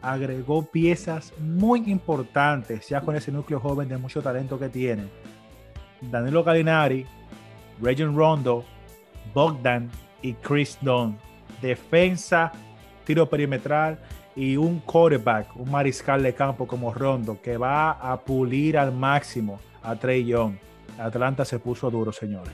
[0.00, 5.08] agregó piezas muy importantes, ya con ese núcleo joven de mucho talento que tiene.
[6.00, 7.04] Danilo Gallinari,
[7.82, 8.64] Region Rondo,
[9.34, 9.90] Bogdan
[10.22, 11.18] y Chris Dunn.
[11.60, 12.52] Defensa,
[13.04, 13.98] tiro perimetral
[14.38, 19.58] y un quarterback, un mariscal de campo como Rondo, que va a pulir al máximo
[19.82, 20.54] a Trey Young.
[20.96, 22.52] Atlanta se puso duro, señores.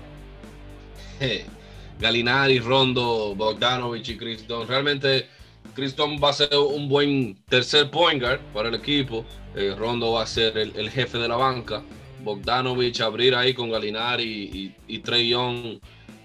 [2.01, 4.67] Galinari, Rondo, Bogdanovich y Chris Dunn.
[4.67, 5.27] Realmente
[5.75, 9.27] Chris va a ser un buen tercer point guard para el equipo.
[9.55, 11.83] Eh, Rondo va a ser el, jefe de la banca.
[12.23, 15.81] Bogdanovich abrir ahí con Galinari y, Trey Young,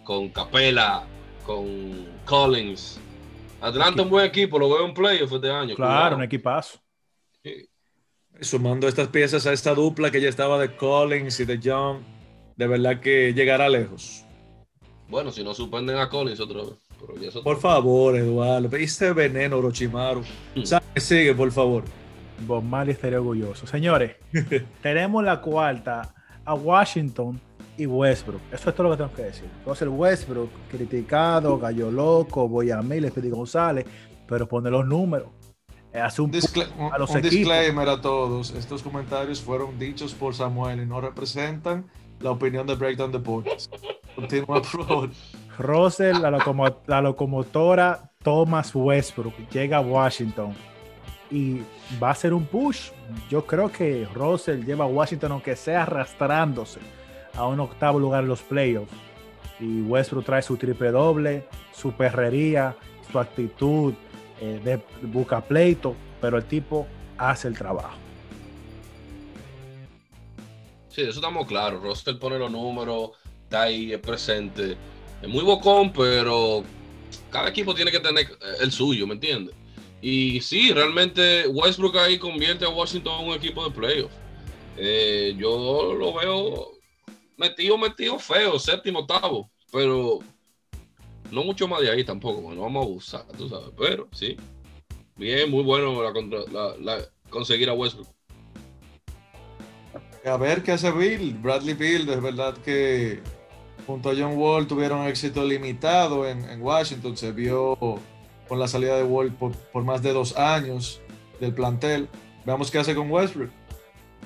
[0.06, 1.04] con Capela,
[1.46, 2.98] con Collins.
[3.62, 5.76] Atlanta un buen equipo, lo veo en playoff este año.
[5.76, 6.80] Claro, un equipazo.
[8.42, 12.00] Sumando estas piezas a esta dupla que ya estaba de Collins y de Young,
[12.56, 14.24] de verdad que llegará lejos.
[15.10, 16.90] Bueno, si no suspenden a Collins otra vez.
[17.44, 18.70] Por favor, Eduardo.
[18.70, 20.22] Viste veneno, Orochimaru.
[20.56, 20.64] Mm.
[20.98, 21.84] Sigue, por favor.
[22.46, 23.68] Bob Marley estaría orgulloso.
[23.68, 24.16] Señores,
[24.82, 26.14] tenemos la cuarta
[26.46, 27.40] a Washington
[27.80, 28.42] y Westbrook.
[28.52, 29.50] Eso es todo lo que tengo que decir.
[29.60, 33.86] Entonces, el Westbrook, criticado, gallo loco, voy a mí, Speedy González,
[34.28, 35.30] pero pone los números.
[35.94, 36.32] Hace un,
[36.92, 38.52] a los un disclaimer a todos.
[38.52, 41.90] Estos comentarios fueron dichos por Samuel y no representan
[42.20, 43.70] la opinión de Breakdown Deportes.
[44.16, 45.10] Continúa, por.
[45.58, 46.32] Russell, la,
[46.88, 50.54] la, locomotora Thomas Westbrook llega a Washington
[51.32, 51.62] y
[52.02, 52.92] va a ser un push.
[53.30, 56.80] Yo creo que Russell lleva a Washington, aunque sea arrastrándose
[57.40, 58.92] a un octavo lugar en los playoffs.
[59.60, 62.76] Y Westbrook trae su triple doble, su perrería,
[63.12, 63.94] su actitud
[64.40, 67.98] eh, de busca pleito, pero el tipo hace el trabajo.
[70.90, 71.82] Sí, eso estamos claros.
[71.82, 73.12] Russell pone los números,
[73.44, 74.78] está ahí, es presente
[75.22, 76.64] es muy bocón, pero
[77.30, 78.28] cada equipo tiene que tener
[78.62, 79.56] el suyo, ¿me entiendes?
[80.02, 84.12] Y sí, realmente Westbrook ahí convierte a Washington en un equipo de playoff.
[84.78, 86.79] Eh, yo lo veo
[87.40, 90.20] metido, metido feo, séptimo, octavo, pero
[91.32, 94.38] no mucho más de ahí tampoco, no vamos a abusar, tú sabes, pero sí,
[95.16, 98.08] bien, muy bueno la, conseguir a Westbrook.
[100.26, 103.22] A ver qué hace Bill, Bradley Bill, es verdad que
[103.88, 107.18] junto a John Wall tuvieron éxito limitado en, Washington.
[107.18, 107.76] Se vio
[108.48, 111.02] con la salida de Wall por, más de dos años
[111.40, 112.08] del plantel.
[112.46, 113.50] Veamos qué hace con Westbrook.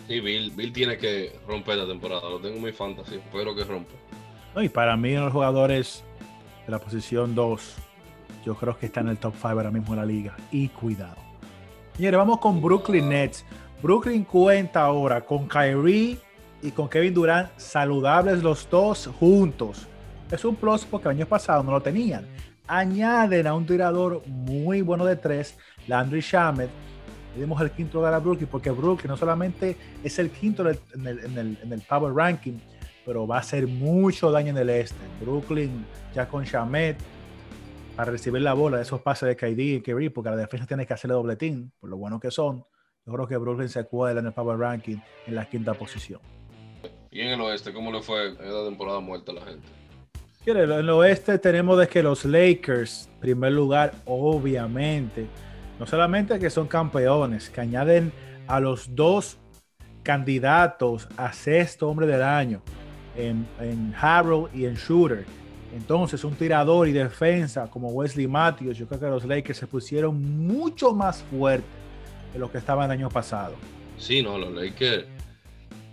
[0.07, 2.29] Sí, Bill, Bill tiene que romper la temporada.
[2.29, 3.15] Lo tengo muy fantasy.
[3.15, 3.93] Espero que rompa.
[4.61, 6.03] y para mí, los jugadores
[6.65, 7.75] de la posición 2,
[8.45, 10.35] yo creo que está en el top 5 ahora mismo en la liga.
[10.51, 11.15] Y cuidado.
[11.95, 13.45] Señores, vamos con Brooklyn Nets.
[13.81, 16.17] Brooklyn cuenta ahora con Kyrie
[16.61, 19.87] y con Kevin Durant saludables los dos juntos.
[20.31, 22.25] Es un plus porque el año pasado no lo tenían.
[22.65, 26.69] Añaden a un tirador muy bueno de tres, Landry Shamet.
[27.35, 31.07] Le dimos el quinto lugar a Brooklyn porque Brooklyn no solamente es el quinto en
[31.07, 32.59] el, Power Ranking,
[33.05, 34.95] pero va a hacer mucho daño en el este.
[35.21, 36.97] Brooklyn ya con Shamet
[37.95, 40.85] para recibir la bola de esos pases de KD y Kerry, porque la defensa tiene
[40.85, 42.65] que hacerle doble team, por lo bueno que son.
[43.05, 46.21] Yo creo que Brooklyn se cuela en el Power Ranking en la quinta posición.
[47.11, 49.67] ¿Y en el oeste cómo le fue en esta temporada muerta a la gente?
[50.45, 55.27] En el oeste tenemos de que los Lakers, primer lugar, obviamente,
[55.79, 58.11] no solamente que son campeones, que añaden
[58.47, 59.37] a los dos
[60.03, 62.61] candidatos a sexto hombre del año
[63.15, 65.25] en, en Harold y en Shooter.
[65.73, 70.21] Entonces, un tirador y defensa como Wesley Matthews, yo creo que los Lakers se pusieron
[70.45, 71.69] mucho más fuertes
[72.31, 73.55] de lo que estaban el año pasado.
[73.97, 75.05] Sí, no, los Lakers.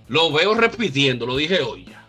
[0.08, 2.04] Lo veo repitiendo, lo dije hoy ya.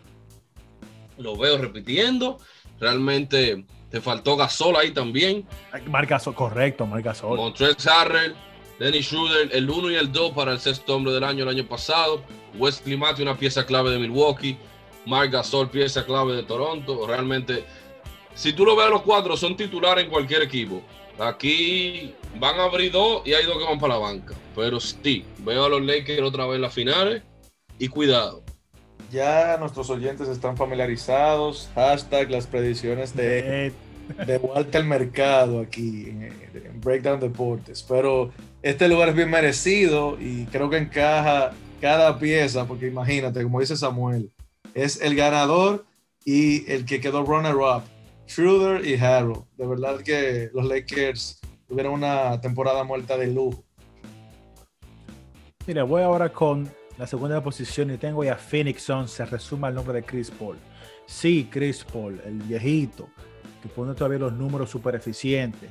[1.18, 2.40] Lo veo repitiendo.
[2.80, 5.46] Realmente te faltó Gasol ahí también.
[5.88, 7.38] Marca correcto, Marca Gasol.
[7.38, 8.36] Montrezl Harrell,
[8.80, 11.68] Dennis Schroeder, el 1 y el 2 para el sexto hombre del año el año
[11.68, 12.24] pasado.
[12.58, 14.58] Wesley Matthews, una pieza clave de Milwaukee.
[15.06, 17.06] Marc Gasol, pieza clave de Toronto.
[17.06, 17.66] Realmente,
[18.34, 20.82] si tú lo ves a los cuatro, son titulares en cualquier equipo.
[21.20, 24.36] Aquí van a abrir dos y hay dos que van para la banca.
[24.56, 27.24] Pero sí, veo a los Lakers otra vez en las finales
[27.78, 28.42] y cuidado.
[29.12, 31.70] Ya nuestros oyentes están familiarizados.
[31.76, 33.74] Hashtag las predicciones de,
[34.26, 37.84] de Walter Mercado aquí en, Breakdown Deportes.
[37.84, 43.60] Pero este lugar es bien merecido y creo que encaja cada pieza, porque imagínate, como
[43.60, 44.32] dice Samuel,
[44.74, 45.86] es el ganador
[46.24, 47.84] y el que quedó runner-up,
[48.30, 49.42] Schroeder y Harrell.
[49.58, 53.62] De verdad que los Lakers tuvieron una temporada muerta de lujo.
[55.68, 56.70] Mira, voy ahora con
[57.02, 60.56] la segunda posición y tengo ya Phoenix se resuma el nombre de Chris Paul.
[61.08, 63.10] Sí, Chris Paul, el viejito,
[63.60, 65.68] que pone todavía los números súper eficientes,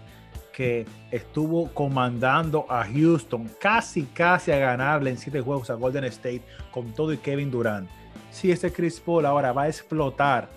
[0.52, 6.42] que estuvo comandando a Houston casi, casi a ganarle en siete juegos a Golden State
[6.72, 7.88] con todo y Kevin Durant
[8.32, 10.48] si este Chris Paul ahora va a explotar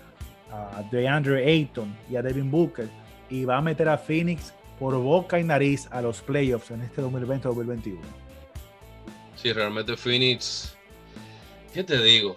[0.50, 2.88] a DeAndre Ayton y a Devin Booker
[3.30, 7.00] y va a meter a Phoenix por boca y nariz a los playoffs en este
[7.00, 8.23] 2020-2021.
[9.44, 10.74] Sí, realmente Phoenix,
[11.74, 12.34] ¿qué te digo?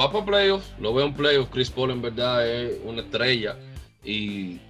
[0.00, 3.56] Va para playoffs, lo veo en playoffs, Chris Paul en verdad es una estrella
[4.04, 4.60] y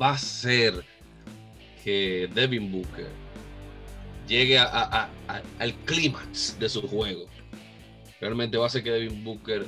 [0.00, 0.82] va a ser
[1.84, 3.08] que Devin Booker
[4.26, 7.26] llegue al clímax de su juego
[8.18, 9.66] realmente va a hacer que Devin Booker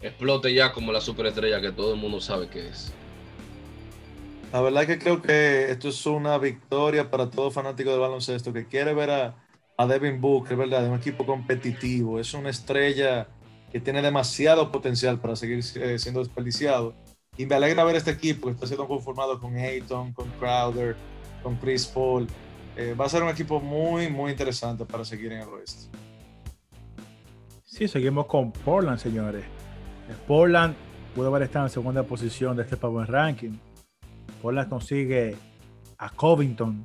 [0.00, 2.90] explote ya como la superestrella que todo el mundo sabe que es.
[4.50, 8.66] La verdad que creo que esto es una victoria para todo fanático del baloncesto que
[8.66, 9.49] quiere ver a,
[9.86, 10.82] Devin Booker, ¿verdad?
[10.82, 12.18] De un equipo competitivo.
[12.18, 13.28] Es una estrella
[13.70, 16.94] que tiene demasiado potencial para seguir eh, siendo desperdiciado.
[17.36, 20.96] Y me alegra ver este equipo que está siendo conformado con Ayton, con Crowder,
[21.42, 22.26] con Chris Paul.
[22.76, 25.96] Eh, va a ser un equipo muy, muy interesante para seguir en el oeste.
[27.64, 29.44] Sí, seguimos con Portland, señores.
[30.26, 30.74] Portland
[31.14, 33.52] pudo haber estado en segunda posición de este Power Ranking.
[34.42, 35.36] Portland consigue
[35.98, 36.84] a Covington,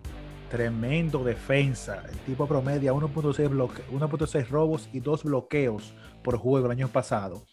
[0.49, 2.03] tremendo defensa.
[2.10, 7.43] El tipo promedia 1.6 robos y 2 bloqueos por juego el año pasado.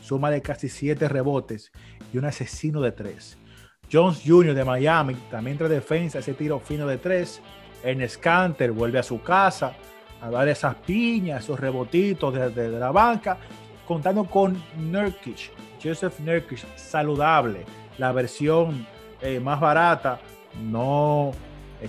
[0.00, 1.72] Suma de casi 7 rebotes
[2.12, 3.38] y un asesino de 3.
[3.92, 4.54] Jones Jr.
[4.54, 7.42] de Miami también trae defensa, ese tiro fino de 3.
[7.82, 9.74] Ernest Canter vuelve a su casa
[10.20, 13.38] a dar esas piñas, esos rebotitos desde de la banca,
[13.86, 15.50] contando con Nurkic,
[15.82, 17.64] Joseph Nurkic, saludable,
[17.98, 18.86] la versión
[19.22, 20.20] eh, más barata,
[20.60, 21.32] no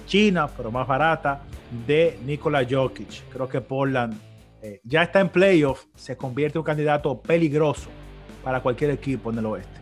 [0.05, 1.43] china, pero más barata,
[1.85, 3.29] de Nikola Jokic.
[3.29, 4.19] Creo que Portland
[4.61, 7.89] eh, ya está en playoff, se convierte en un candidato peligroso
[8.43, 9.79] para cualquier equipo en el oeste.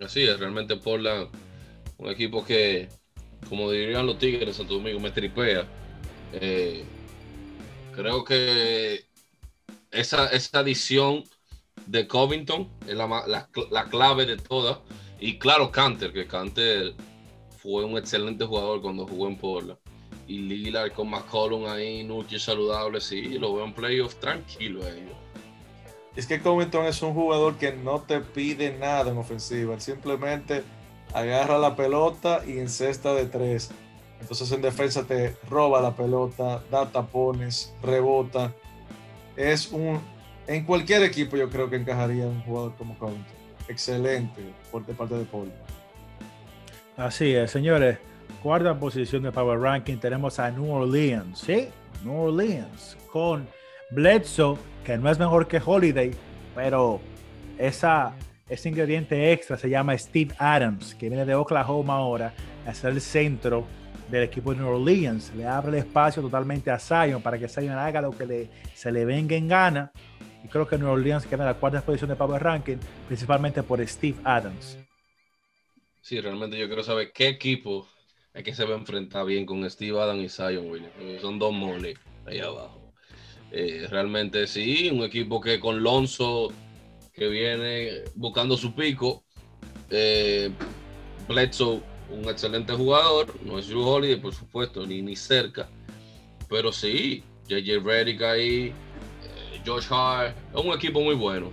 [0.00, 1.28] Así es, realmente Portland,
[1.98, 2.88] un equipo que,
[3.48, 5.66] como dirían los Tigres de Santo Domingo, me tripea
[6.40, 6.84] eh,
[7.94, 9.04] creo que
[9.92, 11.24] esa, esa adición
[11.86, 13.48] de Covington es la,
[13.90, 14.78] clave de todas.
[15.20, 16.94] Y claro, Canter, que Canter
[17.64, 19.78] fue un excelente jugador cuando jugó en Portland.
[20.28, 25.16] Y Lillard con McCollum ahí, Nuki saludable, sí, lo veo en playoff tranquilo ellos.
[26.14, 30.62] Es que Covington es un jugador que no te pide nada en ofensiva, simplemente
[31.14, 33.70] agarra la pelota y encesta de tres.
[34.20, 38.52] Entonces en defensa te roba la pelota, da tapones, rebota.
[39.36, 40.00] Es un.
[40.46, 43.34] En cualquier equipo yo creo que encajaría un jugador como Covington.
[43.68, 45.50] Excelente por parte de Paul.
[46.96, 47.98] Así es, señores.
[48.40, 51.68] Cuarta posición de Power Ranking tenemos a New Orleans, ¿sí?
[52.04, 53.48] New Orleans con
[53.90, 56.12] Bledsoe, que no es mejor que Holiday,
[56.54, 57.00] pero
[57.58, 58.14] esa,
[58.48, 62.32] ese ingrediente extra se llama Steve Adams, que viene de Oklahoma ahora
[62.64, 63.64] a ser el centro
[64.08, 65.32] del equipo de New Orleans.
[65.34, 68.92] Le abre el espacio totalmente a Zion para que Zion haga lo que le, se
[68.92, 69.90] le venga en gana.
[70.44, 72.76] Y creo que New Orleans queda en la cuarta posición de Power Ranking,
[73.08, 74.83] principalmente por Steve Adams.
[76.04, 77.88] Sí, realmente yo quiero saber qué equipo
[78.34, 80.92] es que se va a enfrentar bien con Steve Adams y Zion Williams.
[81.22, 82.92] Son dos moles ahí abajo.
[83.50, 86.52] Eh, realmente sí, un equipo que con Lonzo,
[87.10, 89.24] que viene buscando su pico.
[89.88, 90.50] Eh,
[91.26, 93.34] Bledsoe, un excelente jugador.
[93.42, 95.70] No es Drew Holiday, por supuesto, ni, ni cerca.
[96.50, 100.36] Pero sí, JJ Redick ahí, eh, Josh Hart.
[100.54, 101.50] Es un equipo muy bueno.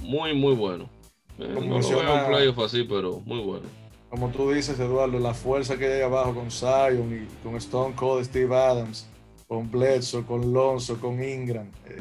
[0.00, 0.95] Muy, muy bueno.
[1.38, 3.66] Eh, no menciona, un playoff así, pero muy bueno.
[4.08, 8.24] Como tú dices, Eduardo, la fuerza que hay abajo con Zion y con Stone Cold,
[8.24, 9.06] Steve Adams,
[9.46, 11.70] con Bledsoe, con Lonzo, con Ingram.
[11.86, 12.00] Eh,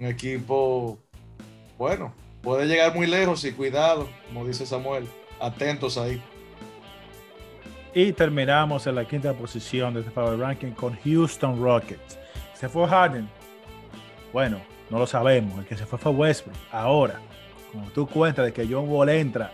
[0.00, 0.98] un equipo,
[1.78, 5.06] bueno, puede llegar muy lejos y cuidado, como dice Samuel,
[5.40, 6.20] atentos ahí.
[7.94, 12.18] Y terminamos en la quinta posición de este Power Ranking con Houston Rockets.
[12.54, 13.28] ¿Se fue Harden?
[14.32, 15.58] Bueno, no lo sabemos.
[15.58, 16.56] El que se fue fue Westbrook.
[16.70, 17.20] Ahora,
[17.72, 19.52] como tú cuentas de que John Wall entra,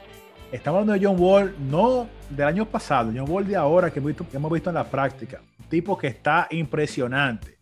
[0.53, 4.53] estamos hablando de John Wall no del año pasado, John Wall de ahora que hemos
[4.53, 5.41] visto, en la práctica.
[5.59, 7.59] Un tipo que está impresionante.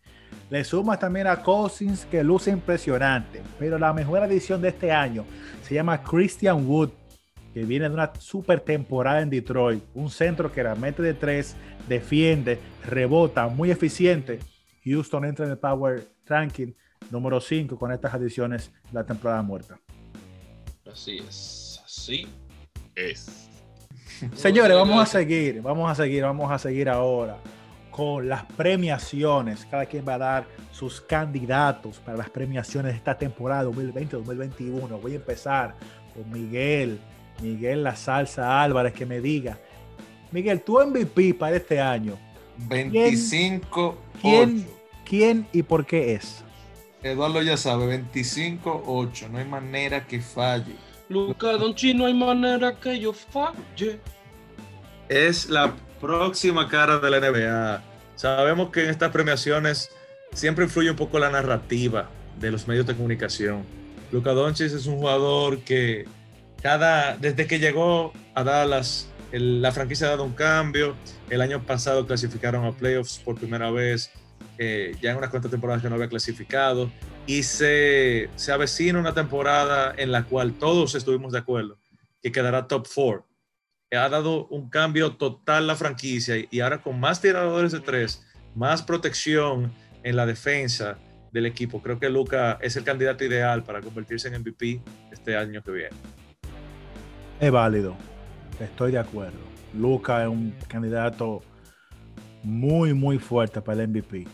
[0.51, 3.41] Le sumas también a Cousins que luce impresionante.
[3.59, 5.25] Pero la mejor edición de este año
[5.63, 6.91] se llama Christian Wood,
[7.55, 9.83] que viene de una super temporada en Detroit.
[9.95, 11.57] Un centro que la mete de tres,
[11.89, 14.41] defiende, rebota, muy eficiente.
[14.85, 16.73] Houston entra en el Power Ranking
[17.11, 19.79] número 5 con estas adiciones de la temporada muerta.
[20.93, 22.27] Así es, así
[22.95, 23.49] es.
[24.35, 27.39] Señores, vamos a seguir, vamos a seguir, vamos a seguir ahora
[27.91, 29.67] con las premiaciones.
[29.71, 35.01] Cada quien va a dar sus candidatos para las premiaciones de esta temporada 2020-2021.
[35.01, 35.75] Voy a empezar
[36.15, 37.01] con Miguel,
[37.41, 39.59] Miguel La Salsa Álvarez, que me diga,
[40.31, 42.19] Miguel, tu MVP para este año.
[42.69, 44.67] 25 ¿Quién,
[45.05, 46.45] ¿Quién y por qué es?
[47.03, 49.29] Eduardo ya sabe, 25-8.
[49.31, 50.77] No hay manera que falle.
[51.09, 54.01] Luca Donchi, no hay manera que yo falle.
[55.09, 57.83] Es la próxima cara de la NBA.
[58.15, 59.91] Sabemos que en estas premiaciones
[60.33, 63.65] siempre influye un poco la narrativa de los medios de comunicación.
[64.11, 66.07] Luca Doncic es un jugador que
[66.63, 70.95] cada, desde que llegó a Dallas, la franquicia ha dado un cambio.
[71.31, 74.13] El año pasado clasificaron a playoffs por primera vez
[74.59, 76.91] ya en unas cuantas temporadas que no había clasificado,
[77.27, 81.79] y se, se avecina una temporada en la cual todos estuvimos de acuerdo
[82.23, 83.27] que quedará top 4.
[83.93, 88.83] Ha dado un cambio total la franquicia y ahora con más tiradores de tres, más
[88.83, 90.99] protección en la defensa
[91.31, 95.63] del equipo, creo que Luca es el candidato ideal para convertirse en MVP este año
[95.63, 95.97] que viene.
[97.41, 97.97] Es válido,
[98.61, 99.39] estoy de acuerdo.
[99.75, 101.43] Luca es un candidato
[102.43, 104.27] muy, muy fuerte para el MVP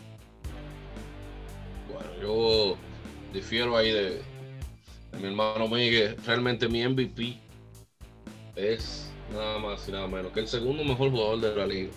[2.28, 2.76] yo
[3.32, 4.22] difiero ahí de,
[5.18, 6.16] mi hermano Miguel.
[6.26, 7.38] Realmente mi MVP
[8.54, 11.90] es nada más y nada menos que el segundo mejor jugador de la liga.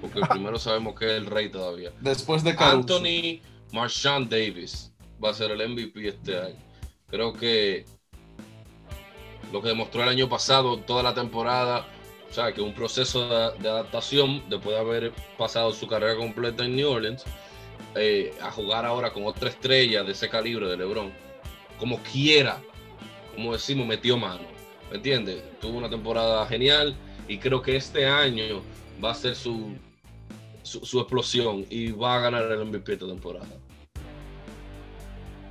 [0.00, 1.90] Porque el primero sabemos que es el rey todavía.
[2.00, 3.40] Después de Anthony
[3.72, 6.58] Marchand Davis va a ser el MVP este año.
[7.08, 7.86] Creo que
[9.52, 11.86] lo que demostró el año pasado, toda la temporada,
[12.30, 16.66] o sea, que un proceso de, de adaptación después de haber pasado su carrera completa
[16.66, 17.24] en New Orleans
[17.94, 21.10] eh, a jugar ahora con otra estrella de ese calibre de LeBron,
[21.78, 22.58] como quiera,
[23.34, 24.42] como decimos, metió mano.
[24.90, 25.42] ¿Me entiendes?
[25.60, 26.94] Tuvo una temporada genial
[27.26, 28.62] y creo que este año
[29.02, 29.74] va a ser su,
[30.62, 33.46] su, explosión y va a ganar el MVP de temporada.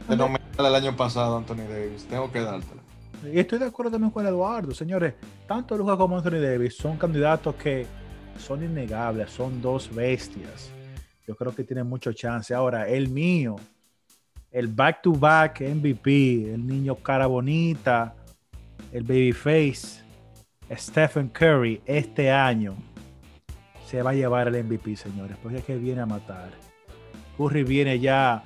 [0.08, 2.06] Fenomenal el año pasado, Anthony Davis.
[2.06, 2.82] Tengo que dártela.
[3.32, 5.16] Y estoy de acuerdo también con Eduardo, señores.
[5.48, 7.86] Tanto Lucas como Anthony Davis son candidatos que
[8.40, 10.72] son innegables, son dos bestias
[11.28, 12.54] yo creo que tiene mucho chance.
[12.54, 13.58] Ahora, el mío,
[14.50, 18.16] el back-to-back MVP, el niño cara bonita,
[18.94, 20.02] el babyface,
[20.72, 22.76] Stephen Curry, este año
[23.86, 26.50] se va a llevar el MVP, señores, porque es que viene a matar.
[27.38, 28.44] Curry viene ya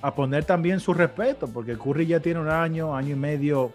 [0.00, 3.72] a poner también su respeto, porque Curry ya tiene un año, año y medio,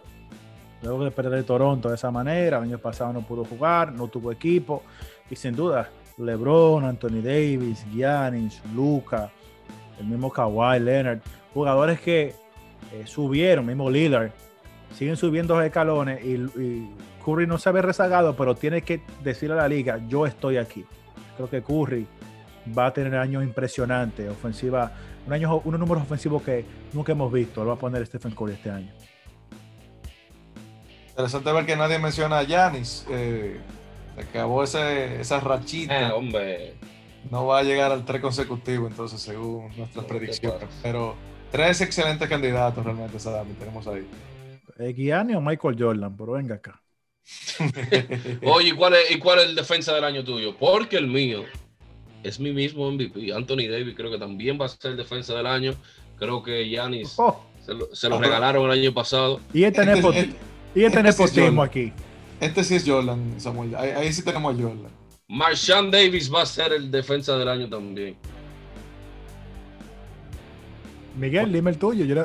[0.82, 2.58] luego de perder Toronto de esa manera.
[2.58, 4.84] El año pasado no pudo jugar, no tuvo equipo,
[5.30, 9.32] y sin duda LeBron, Anthony Davis, Giannis, Luca,
[10.00, 11.20] el mismo Kawhi Leonard,
[11.54, 12.36] jugadores que
[12.92, 14.32] eh, subieron, mismo Lillard,
[14.96, 16.90] siguen subiendo los escalones y,
[17.24, 20.86] Curry no se ve rezagado, pero tiene que decirle a la liga, yo estoy aquí.
[21.36, 22.08] Creo que Curry
[22.78, 24.94] va a tener años impresionantes, ofensiva,
[25.26, 26.64] un año, unos números ofensivos que
[26.94, 28.94] nunca hemos visto, lo va a poner Stephen Curry este año.
[31.10, 33.06] Interesante ver que nadie menciona a Giannis.
[33.10, 33.60] Eh,
[34.18, 36.10] acabó ese, esa rachita.
[36.10, 36.74] Eh, hombre.
[37.32, 40.70] No va a llegar al tres consecutivo, entonces, según nuestras predicciones.
[40.82, 41.16] Pero
[41.52, 44.08] tres excelentes candidatos realmente, Sadami, tenemos ahí.
[44.96, 46.82] Gianni o Michael Jordan, pero venga acá.
[48.44, 50.56] Oye, ¿y cuál, es, ¿y cuál es el defensa del año tuyo?
[50.58, 51.44] Porque el mío
[52.24, 53.34] es mi mismo MVP.
[53.34, 55.74] Anthony Davis creo que también va a ser el defensa del año.
[56.18, 57.44] Creo que Giannis oh.
[57.92, 59.42] se lo, regalaron el año pasado.
[59.54, 60.34] Y este, este,
[60.76, 61.92] y este, nepotismo aquí.
[62.40, 63.76] Este sí es Jordan, Samuel.
[63.76, 64.92] Ahí, sí tenemos a Jordan.
[65.28, 68.16] Marshawn Davis va a ser el defensa del año también.
[71.18, 72.06] Miguel, dime el tuyo.
[72.06, 72.16] Yo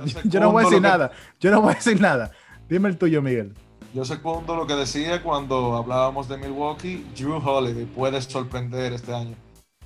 [0.40, 1.12] no, voy a decir nada.
[1.40, 2.30] Yo no voy a decir nada.
[2.68, 3.54] Dime el tuyo, Miguel.
[3.94, 7.06] Yo segundo lo que decía cuando hablábamos de Milwaukee.
[7.16, 9.34] Drew Holiday puede sorprender este año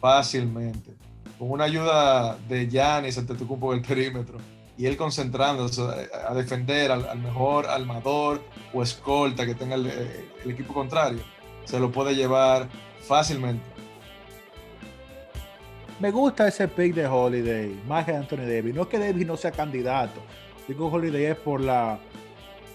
[0.00, 0.96] fácilmente.
[1.38, 4.38] Con una ayuda de Giannis ante tu cupo del perímetro
[4.78, 5.82] y él concentrándose
[6.28, 9.90] a defender al, mejor armador o escolta que tenga el,
[10.44, 11.20] equipo contrario,
[11.64, 12.68] se lo puede llevar
[13.00, 13.64] fácilmente.
[15.98, 18.74] Me gusta ese pick de Holiday, más que Anthony Davis.
[18.74, 20.20] No es que Davis no sea candidato.
[20.68, 21.98] Digo Holiday es por la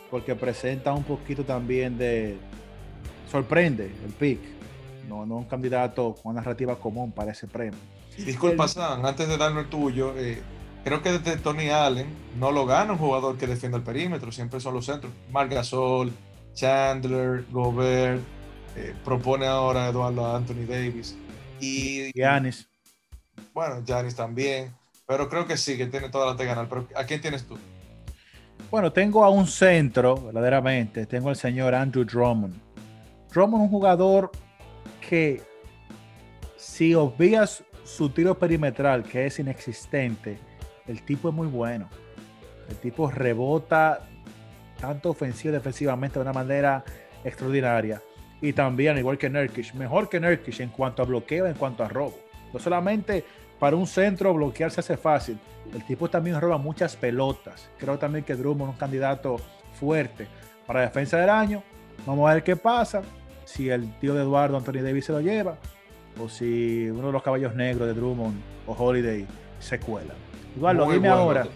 [0.09, 2.37] porque presenta un poquito también de
[3.31, 4.39] sorprende el pick.
[5.07, 7.79] No, no un candidato con narrativa común para ese premio.
[8.17, 10.41] Disculpa, Sam, antes de darme el tuyo, eh,
[10.83, 12.07] creo que desde Tony Allen
[12.37, 15.11] no lo gana un jugador que defienda el perímetro, siempre son los centros.
[15.31, 16.11] Marc Gasol,
[16.53, 18.21] Chandler, Gobert,
[18.75, 21.15] eh, propone ahora Eduardo Anthony Davis.
[21.59, 22.67] Y Giannis.
[23.53, 24.73] Bueno, Giannis también,
[25.05, 26.67] pero creo que sí, que tiene todas las de ganar.
[26.69, 27.57] Pero ¿a quién tienes tú?
[28.69, 31.05] Bueno, tengo a un centro, verdaderamente.
[31.05, 32.55] Tengo al señor Andrew Drummond.
[33.33, 34.31] Drummond es un jugador
[35.07, 35.41] que,
[36.55, 40.39] si obvias su tiro perimetral, que es inexistente,
[40.87, 41.89] el tipo es muy bueno.
[42.69, 44.01] El tipo rebota
[44.79, 46.83] tanto ofensivo y defensivamente de una manera
[47.23, 48.01] extraordinaria.
[48.41, 51.87] Y también, igual que Nurkic, mejor que Nurkic en cuanto a bloqueo, en cuanto a
[51.87, 52.17] robo.
[52.51, 53.23] No solamente
[53.59, 55.37] para un centro bloquear se hace fácil,
[55.73, 57.69] el tipo también roba muchas pelotas.
[57.77, 59.37] Creo también que Drummond es un candidato
[59.79, 60.27] fuerte
[60.65, 61.63] para defensa del año.
[62.05, 63.03] Vamos a ver qué pasa.
[63.45, 65.57] Si el tío de Eduardo, Anthony Davis, se lo lleva.
[66.19, 69.27] O si uno de los caballos negros de Drummond o Holiday
[69.59, 70.13] se cuela.
[70.55, 71.47] Eduardo, dime ahora.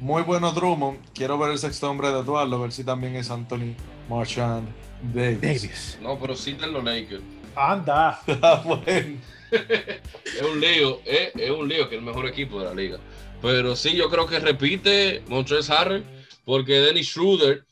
[0.00, 0.98] Muy bueno Drummond.
[1.14, 3.74] Quiero ver el sexto hombre de Eduardo, a ver si también es Anthony
[4.08, 4.68] Marchand
[5.14, 5.98] Davis.
[6.00, 7.22] No, pero sí de los Lakers.
[7.56, 8.20] Anda.
[8.42, 9.18] Ah, bueno.
[9.52, 12.98] es un lío, es, es, un lío que es el mejor equipo de la liga.
[13.40, 16.04] Pero sí, yo creo que repite Montrezl Harrell,
[16.44, 17.64] porque Dennis Schroeder,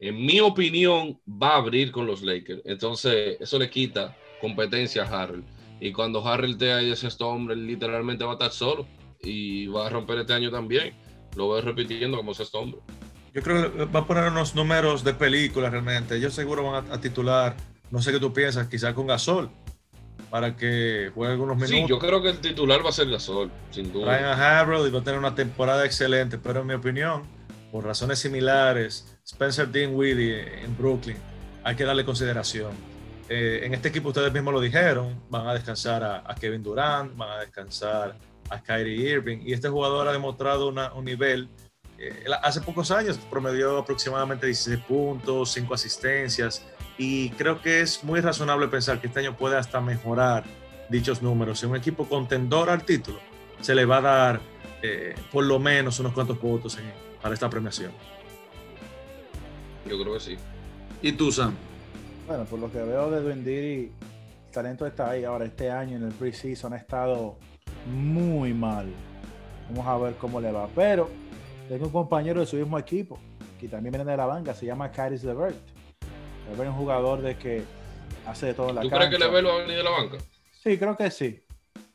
[0.00, 2.62] en mi opinión, va a abrir con los Lakers.
[2.64, 5.44] Entonces, eso le quita competencia a Harrell.
[5.80, 8.86] Y cuando Harrell te ahí ese hombre, literalmente va a estar solo
[9.22, 10.94] y va a romper este año también.
[11.36, 12.80] Lo voy repitiendo como sexto hombre.
[13.34, 16.16] Yo creo que va a poner unos números de película realmente.
[16.16, 17.56] Ellos seguro van a, titular,
[17.90, 19.50] no sé qué tú piensas, quizás con Gasol,
[20.30, 21.78] para que juegue algunos minutos.
[21.78, 24.18] Sí, yo creo que el titular va a ser Gasol, sin duda.
[24.18, 27.22] Ryan Harold y va a tener una temporada excelente, pero en mi opinión,
[27.70, 31.18] por razones similares, Spencer Dinwiddie en Brooklyn,
[31.62, 32.72] hay que darle consideración.
[33.28, 37.30] Eh, en este equipo ustedes mismos lo dijeron, van a descansar a Kevin Durant, van
[37.32, 38.16] a descansar
[38.50, 39.38] a Kyrie Irving.
[39.44, 41.48] Y este jugador ha demostrado un nivel.
[41.98, 46.64] Eh, hace pocos años promedió aproximadamente 16 puntos, 5 asistencias.
[46.96, 50.44] Y creo que es muy razonable pensar que este año puede hasta mejorar
[50.88, 51.60] dichos números.
[51.60, 53.18] Si un equipo contendor al título,
[53.60, 54.40] se le va a dar
[54.82, 56.78] eh, por lo menos unos cuantos votos
[57.20, 57.92] para esta premiación.
[59.86, 60.36] Yo creo que sí.
[61.02, 61.54] ¿Y tú, Sam?
[62.26, 63.92] Bueno, por lo que veo de Dwendiri,
[64.46, 65.24] el talento está ahí.
[65.24, 67.38] Ahora, este año en el preseason ha estado
[67.86, 68.92] muy mal.
[69.70, 70.68] Vamos a ver cómo le va.
[70.74, 71.08] Pero
[71.68, 73.18] tengo un compañero de su mismo equipo,
[73.58, 75.56] que también viene de la banca, se llama Caris Levert.
[76.50, 77.62] Levert es un jugador de que
[78.26, 80.18] hace de todo en la ¿Tú crees que Levert va a venir de la banca?
[80.52, 81.44] Sí, creo que sí.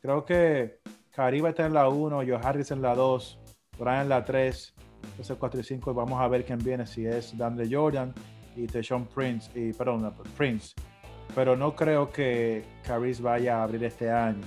[0.00, 3.38] Creo que Cari va a estar en la 1, Joe Harris en la 2,
[3.78, 4.74] Brian en la 3,
[5.10, 8.12] entonces 4 y 5 y vamos a ver quién viene, si es Dante Jordan
[8.56, 10.74] y Teshon Prince, y, perdón, Prince.
[11.34, 14.42] Pero no creo que Caris vaya a abrir este año.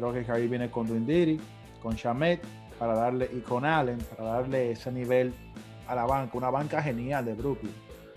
[0.00, 1.38] Creo que Kyrie viene con Dundiri,
[1.82, 2.42] con Shamet,
[2.78, 5.34] para darle, y con Allen, para darle ese nivel
[5.86, 7.74] a la banca, una banca genial de Brooklyn.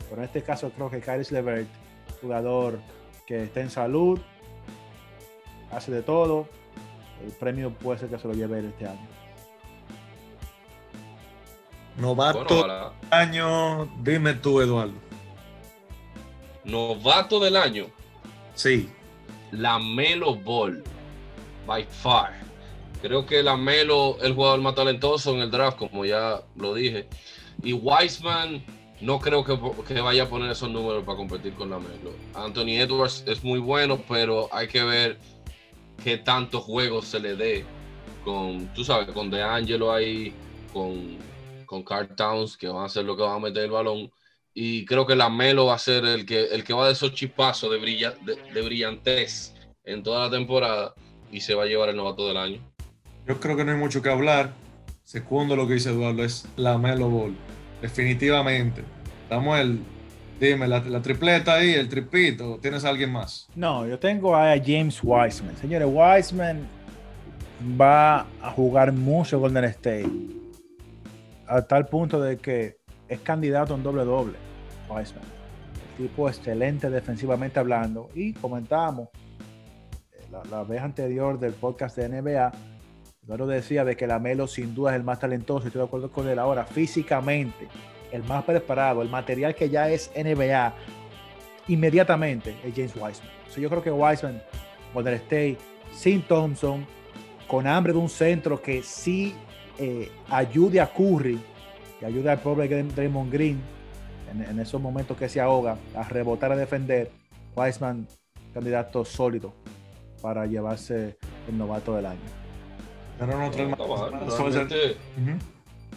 [0.09, 1.67] Pero en este caso creo que Kyrie Levert,
[2.21, 2.79] jugador
[3.27, 4.17] que está en salud,
[5.71, 6.47] hace de todo,
[7.21, 9.07] el premio puede ser que se lo lleve este año.
[11.97, 12.71] Novato del
[13.11, 14.93] año, dime tú, Eduardo.
[16.63, 17.87] Novato del año.
[18.55, 18.89] Sí.
[19.51, 20.81] La Melo Ball
[21.65, 22.33] by far.
[23.01, 27.07] Creo que la Melo el jugador más talentoso en el draft, como ya lo dije.
[27.61, 28.63] Y Wiseman
[29.01, 32.13] no creo que, que, vaya a poner esos números para competir con la Melo.
[32.33, 35.19] Anthony Edwards es muy bueno, pero hay que ver
[36.03, 37.65] qué tantos juegos se le dé
[38.23, 40.33] con, tú sabes, con DeAngelo ahí
[40.71, 41.17] con,
[41.65, 44.11] con Carl Towns, que van a ser lo que van a meter el balón.
[44.53, 47.13] Y creo que la Melo va a ser el que, el que va de esos
[47.13, 49.53] chispazos de, brilla, de, brillantez
[49.83, 50.93] en toda la temporada
[51.33, 52.59] y se va a llevar el novato del año.
[53.27, 54.53] Yo creo que no hay mucho que hablar.
[55.03, 57.35] Segundo lo que dice Eduardo es la Melo Ball.
[57.81, 58.83] Definitivamente.
[59.27, 59.79] Samuel,
[60.39, 63.47] dime, la, la, tripleta ahí, el tripito, ¿tienes a alguien más?
[63.55, 65.57] No, yo tengo a James Wiseman.
[65.57, 66.67] Señores, Wiseman
[67.79, 70.11] va a jugar mucho Golden State.
[71.47, 72.77] A tal punto de que
[73.07, 74.37] es candidato a un doble doble.
[74.87, 75.23] Wiseman.
[75.97, 78.09] El tipo excelente defensivamente hablando.
[78.13, 79.09] Y comentábamos
[80.49, 82.51] la, vez anterior del podcast de NBA.
[83.25, 85.67] Eduardo decía de que la Melo sin duda es el más talentoso.
[85.67, 86.65] Estoy de acuerdo con él ahora.
[86.65, 87.67] Físicamente,
[88.11, 90.73] el más preparado, el material que ya es NBA,
[91.67, 93.31] inmediatamente es James Wiseman.
[93.55, 94.41] yo creo que Wiseman,
[94.93, 95.57] Golden State,
[95.93, 96.85] sin Thompson,
[97.47, 99.35] con hambre de un centro que sí
[99.77, 101.39] eh, ayude a Curry,
[101.99, 103.61] que ayude al pobre Draymond Green
[104.31, 107.11] en, esos momentos que se ahoga, a rebotar, a defender.
[107.55, 108.07] Weisman,
[108.51, 109.53] candidato sólido
[110.23, 111.17] para llevarse
[111.49, 112.21] el novato del año.
[113.19, 113.51] Pero no,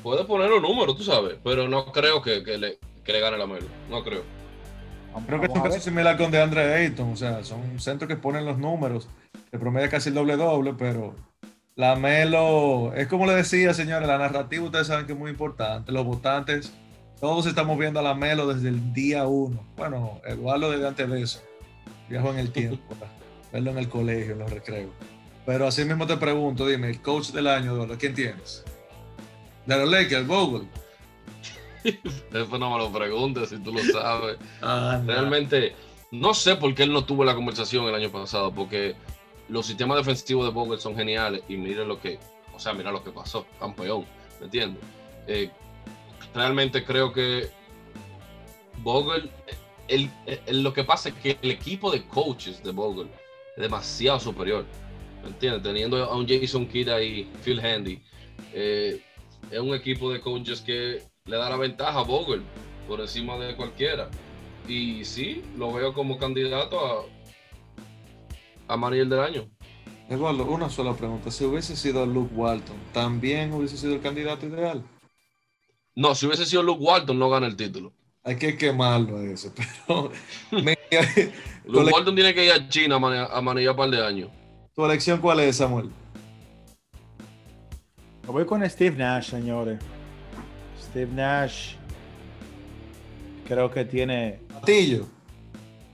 [0.03, 3.67] Puede poner los números, tú sabes, pero no creo que, le, gane la Melo.
[3.89, 4.23] No creo.
[5.27, 7.13] Creo que es un caso similar con DeAndre Ayton.
[7.13, 9.09] O sea, son centros que ponen los números.
[9.51, 11.15] que promedia casi el doble-doble, pero
[11.77, 15.93] la Melo, es como le decía, señores, la narrativa ustedes saben que es muy importante.
[15.93, 16.73] Los votantes,
[17.21, 19.65] todos estamos viendo a la Melo desde el día uno.
[19.77, 21.43] Bueno, Eduardo desde antes de eso.
[22.09, 22.83] Viajo en el tiempo,
[23.57, 24.91] verlo en el colegio, en los recreos.
[25.47, 28.63] Pero así mismo te pregunto, dime, el coach del año, ¿quién tienes?
[29.65, 30.69] De los Lakers, Vogel.
[31.85, 34.37] Eso no me lo preguntes si tú lo sabes.
[34.61, 35.75] Ah, Realmente,
[36.11, 38.95] no sé por qué él no tuvo la conversación el año pasado, porque
[39.49, 42.19] los sistemas defensivos de Vogel son geniales y mire lo que,
[42.55, 44.05] o sea, mira lo que pasó, campeón,
[44.39, 44.83] ¿me entiendes?
[45.29, 45.51] Eh,
[46.35, 47.49] realmente creo que
[48.83, 49.31] Vogel,
[49.89, 50.11] el,
[50.63, 53.09] lo que pasa es que el equipo de coaches de Vogel
[53.57, 54.65] es demasiado superior,
[55.23, 55.63] ¿me entiendes?
[55.63, 58.01] Teniendo a un Jason Kidd ahí, Phil Handy,
[58.53, 59.03] eh,
[59.51, 62.43] es un equipo de coaches que le da la ventaja a Vogel
[62.87, 64.11] por encima de cualquiera.
[64.69, 67.05] Y sí, lo veo como candidato a
[68.69, 69.49] a Mariel del año.
[70.09, 71.31] Eduardo, una sola pregunta.
[71.31, 74.83] Si hubiese sido Luke Walton, ¿también hubiese sido el candidato ideal?
[75.95, 77.93] No, si hubiese sido Luke Walton, no gana el título.
[78.23, 79.53] Hay que quemarlo eso,
[79.89, 80.11] pero...
[81.67, 84.31] Luke Walton tiene que ir a China a manejar un par de años.
[84.75, 85.91] ¿Tu elección cuál es, Samuel?
[88.27, 89.79] voy con Steve Nash, señores.
[90.81, 91.75] Steve Nash
[93.47, 94.41] creo que tiene...
[94.53, 95.07] Patillo.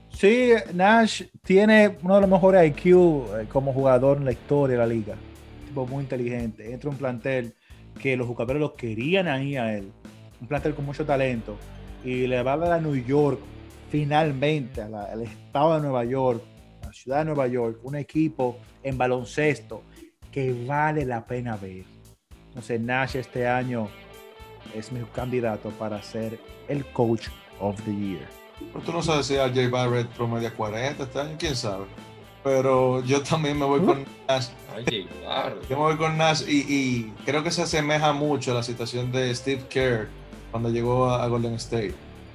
[0.09, 4.79] Sí, Nash tiene uno de los mejores IQ eh, como jugador en la historia de
[4.79, 5.15] la liga.
[5.65, 6.71] tipo muy inteligente.
[6.71, 7.53] Entra un plantel
[7.99, 9.91] que los jugadores lo querían ahí a él.
[10.41, 11.57] Un plantel con mucho talento.
[12.03, 13.39] Y le va a dar a New York,
[13.93, 16.41] finalmente, al estado de Nueva York,
[16.81, 19.83] a la ciudad de Nueva York, un equipo en baloncesto
[20.31, 21.83] que vale la pena ver.
[22.47, 23.87] Entonces, Nash este año
[24.73, 27.27] es mi candidato para ser el coach
[27.59, 28.27] of the year.
[28.73, 31.85] Pero tú no sabes si Jay Barrett promedia 40 este año, quién sabe.
[32.43, 34.47] Pero yo también me voy con Nash.
[35.69, 39.35] Yo me voy con Nash y, creo que se asemeja mucho a la situación de
[39.35, 40.09] Steve Kerr
[40.49, 41.93] cuando llegó a, Golden State.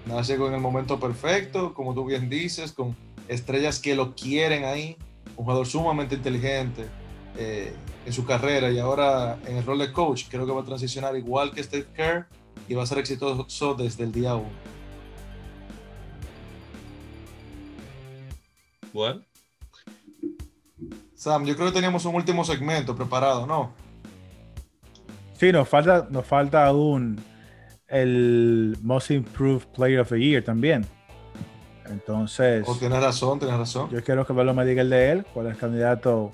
[0.08, 2.96] Llegó en el momento perfecto, como tú bien dices, con
[3.28, 4.96] estrellas que lo quieren ahí,
[5.36, 6.86] un jugador sumamente inteligente
[7.36, 7.72] eh,
[8.04, 11.14] en su carrera y ahora en el rol de coach creo que va a transicionar
[11.16, 12.26] igual que Steve Kerr
[12.68, 14.48] y va a ser exitoso desde el día 1.
[18.92, 19.22] Bueno.
[21.14, 23.72] Sam, yo creo que teníamos un último segmento preparado, ¿no?
[25.34, 27.20] Sí, nos falta, nos falta aún
[27.88, 30.86] el Most Improved Player of the Year también.
[31.86, 32.64] Entonces.
[32.66, 33.90] Oh, tienes razón, tienes razón.
[33.90, 36.32] Yo quiero que Velo me diga el de él, cuál es el candidato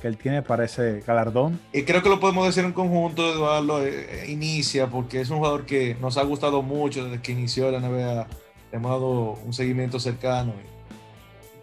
[0.00, 1.58] que él tiene para ese galardón.
[1.72, 5.64] Y creo que lo podemos decir en conjunto, Eduardo, eh, inicia, porque es un jugador
[5.64, 8.26] que nos ha gustado mucho desde que inició la NBA.
[8.72, 10.52] Hemos dado un seguimiento cercano.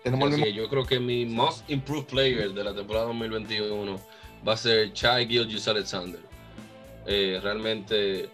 [0.04, 4.00] Yo creo que mi most improved player de la temporada 2021
[4.48, 6.20] va a ser Chai Gilgis Alexander.
[7.06, 8.30] Eh, realmente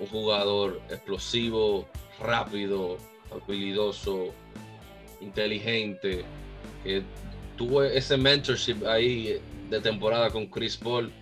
[0.00, 1.86] un jugador explosivo,
[2.20, 2.98] rápido,
[3.30, 4.32] habilidoso,
[5.20, 6.24] inteligente,
[6.84, 7.02] que
[7.56, 11.12] tuvo ese mentorship ahí de temporada con Chris Paul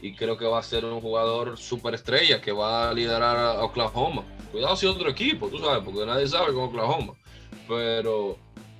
[0.00, 4.24] y creo que va a ser un jugador superestrella que va a liderar a Oklahoma.
[4.52, 7.14] Cuidado si otro equipo, tú sabes, porque nadie sabe con Oklahoma.
[7.66, 8.36] Pero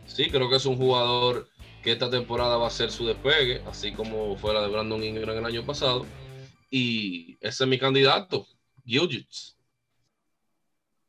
[0.07, 1.49] sí, creo que es un jugador
[1.83, 5.37] que esta temporada va a ser su despegue, así como fue la de Brandon Ingram
[5.39, 6.05] el año pasado.
[6.71, 8.47] y ese es mi candidato,
[8.85, 9.57] Gilgits.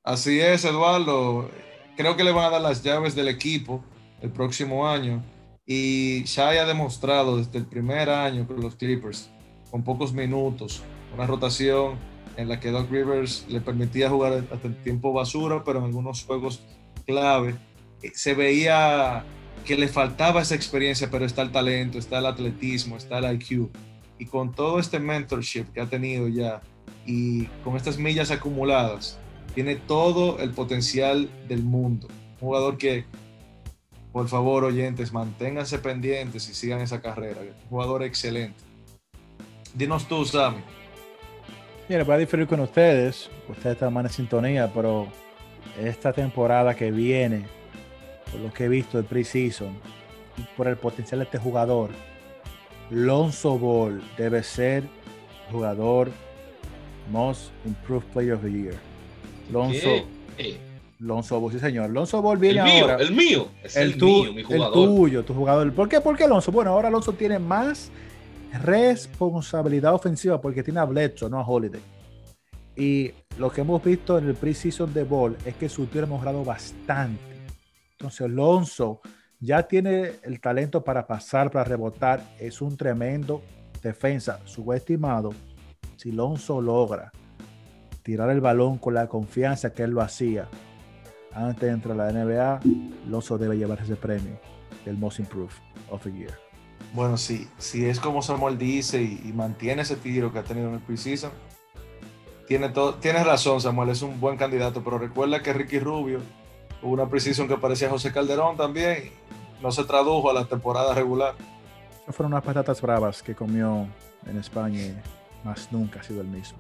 [0.04, 1.50] Así es, Eduardo.
[1.98, 3.84] Creo que le van a dar las llaves del equipo
[4.22, 5.24] el próximo año.
[5.66, 9.32] Y Shai ha demostrado desde el primer año con los Clippers,
[9.72, 11.98] con pocos minutos, una rotación
[12.38, 16.24] en la que Doc Rivers le permitía jugar hasta el tiempo basura, pero en algunos
[16.24, 16.62] juegos
[17.06, 17.56] clave
[18.02, 19.26] eh, se veía
[19.66, 23.70] que le faltaba esa experiencia, pero está el talento, está el atletismo, está el IQ.
[24.20, 26.62] Y con todo este mentorship que ha tenido ya
[27.06, 29.20] y con estas millas acumuladas,
[29.54, 32.08] tiene todo el potencial del mundo.
[32.42, 33.06] Un jugador que,
[34.12, 37.42] por favor, oyentes, manténganse pendientes y sigan esa carrera.
[37.42, 38.60] Un jugador excelente.
[39.74, 40.62] Dinos tú, Sammy.
[41.88, 43.30] Mira, voy a diferir con ustedes.
[43.48, 45.08] Ustedes están en sintonía, pero
[45.80, 47.46] esta temporada que viene,
[48.32, 49.78] por lo que he visto del preseason
[50.38, 51.92] y por el potencial de este jugador,
[52.90, 54.84] Lonzo Ball debe ser
[55.52, 56.12] jugador
[57.12, 58.76] Most Improved Player of the Year.
[59.52, 60.06] Lonzo.
[61.00, 61.90] Lonzo Ball, sí señor.
[61.90, 62.98] Lonzo Ball viene el mío, ahora.
[62.98, 64.68] El mío, es el, mío, mi jugador.
[64.68, 65.74] El tuyo, tu jugador.
[65.74, 66.02] ¿Por qué?
[66.02, 66.52] ¿Por qué Lonzo?
[66.52, 67.92] Bueno, ahora Lonzo tiene más
[68.64, 71.82] responsabilidad ofensiva porque tiene a Bledsoe, no a Holiday.
[72.76, 76.10] Y lo que hemos visto en el preseason de Ball es que su tiro ha
[76.10, 77.22] mejorado bastante.
[77.92, 79.02] Entonces, Lonzo
[79.40, 82.22] ya tiene el talento para pasar, para rebotar.
[82.40, 83.42] Es un tremendo
[83.82, 85.34] defensa subestimado.
[85.98, 87.12] Si Lonzo logra
[88.04, 90.48] tirar el balón con la confianza que él lo hacía
[91.34, 92.60] antes de entrar a la NBA,
[93.08, 94.40] Lonzo debe llevar ese premio
[94.86, 95.56] del Most Improved
[95.90, 96.38] of the Year.
[96.94, 100.76] Bueno, sí, si es como Samuel dice y, mantiene ese tiro que ha tenido en
[100.76, 101.32] el preseason,
[102.48, 106.20] tiene todo, tienes razón, Samuel, es un buen candidato, pero recuerda que Ricky Rubio
[106.82, 109.12] hubo una preseason que parecía José Calderón también,
[109.62, 111.34] no se tradujo a la temporada regular.
[112.10, 113.88] Fueron unas patatas bravas que comió
[114.28, 115.02] en España,
[115.46, 116.58] más nunca ha sido el mismo.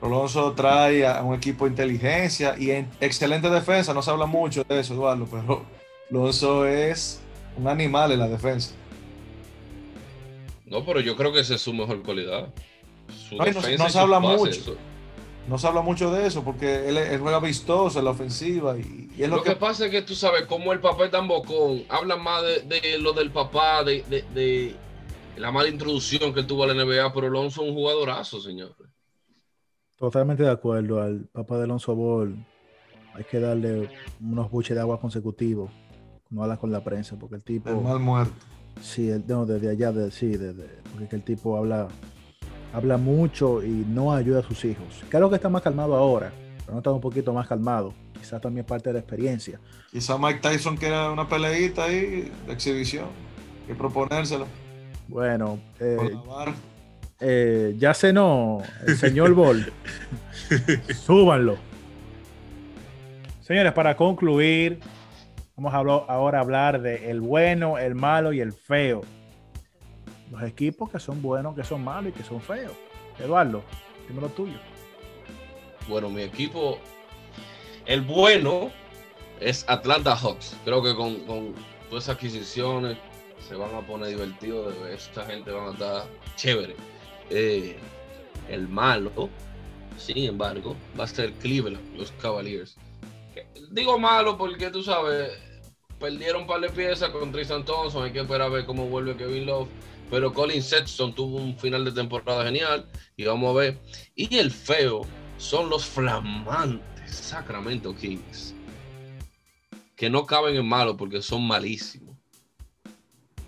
[0.00, 4.62] Alonso trae a un equipo de inteligencia y en excelente defensa, no se habla mucho
[4.62, 5.64] de eso, Eduardo, pero
[6.10, 7.20] Alonso es
[7.56, 8.74] un animal en la defensa.
[10.66, 12.48] No, pero yo creo que esa es su mejor cualidad.
[13.78, 14.76] no, se habla mucho.
[15.48, 18.76] No se habla mucho de eso porque él, juega vistoso en la ofensiva.
[18.76, 19.54] Y, lo, que...
[19.54, 21.84] pasa es que tú sabes cómo el papá es tan bocón.
[21.88, 24.74] Habla más de, lo del papá, de,
[25.36, 28.74] la mala introducción que él tuvo a la NBA, pero Alonso es un jugadorazo, señor.
[29.96, 31.00] Totalmente de acuerdo.
[31.00, 32.36] Al papá de Alonso Ball
[33.14, 35.70] hay que darle unos buches de agua consecutivos.
[36.28, 37.70] No habla con la prensa porque el tipo.
[37.70, 38.34] El mal muerto.
[38.80, 40.32] Sí, el, no, desde allá, de, sí,
[40.92, 41.88] porque el tipo habla,
[42.74, 45.02] habla mucho y no ayuda a sus hijos.
[45.08, 47.94] Claro que está más calmado ahora, pero no está un poquito más calmado.
[48.18, 49.60] Quizás también parte de la experiencia.
[49.90, 53.06] Quizás Mike Tyson quiera una peleita ahí de exhibición
[53.66, 54.46] y proponérselo.
[55.08, 56.16] Bueno, eh,
[57.20, 59.72] eh, ya cenó el señor Ball.
[60.94, 61.56] Súbanlo.
[63.42, 64.80] Señores, para concluir,
[65.56, 69.00] Vamos a hablar, ahora a hablar de el bueno, el malo y el feo.
[70.30, 72.72] Los equipos que son buenos, que son malos y que son feos.
[73.18, 73.62] Eduardo,
[74.06, 74.58] dime lo tuyo.
[75.88, 76.78] Bueno, mi equipo,
[77.86, 78.70] el bueno
[79.40, 80.54] es Atlanta Hawks.
[80.66, 81.24] Creo que con,
[81.88, 82.98] todas esas adquisiciones
[83.46, 84.74] se van a poner divertidos.
[84.90, 86.76] Esta gente va a estar chévere.
[87.30, 87.76] Eh,
[88.48, 89.28] el malo,
[89.98, 92.76] sin embargo, va a ser Cleveland, los Cavaliers.
[93.70, 95.30] Digo malo porque tú sabes,
[95.98, 98.04] perdieron un par de piezas con Tristan Thompson.
[98.04, 99.68] Hay que esperar a ver cómo vuelve Kevin Love.
[100.10, 102.88] Pero Colin Sexton tuvo un final de temporada genial.
[103.16, 103.78] Y vamos a ver.
[104.14, 105.02] Y el feo
[105.38, 108.54] son los flamantes Sacramento Kings.
[109.96, 112.05] Que no caben en malo porque son malísimos.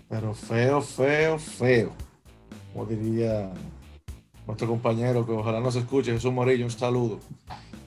[0.09, 1.93] Pero feo, feo, feo.
[2.73, 3.51] Como diría
[4.45, 7.19] nuestro compañero que ojalá nos escuche, Jesús Morillo, un saludo.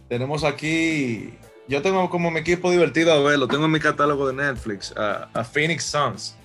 [0.08, 1.32] Tenemos aquí
[1.68, 3.46] yo tengo como mi equipo divertido a verlo.
[3.46, 6.36] Tengo en mi catálogo de Netflix a, Phoenix Suns.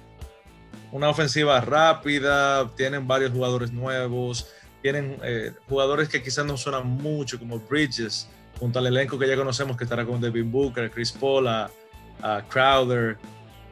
[0.91, 4.47] Una ofensiva rápida, tienen varios jugadores nuevos,
[4.81, 9.35] tienen eh, jugadores que quizás no suenan mucho, como Bridges, junto al elenco que ya
[9.35, 11.69] conocemos que estará con Devin Booker, Chris Paul, a,
[12.47, 13.17] Crowder.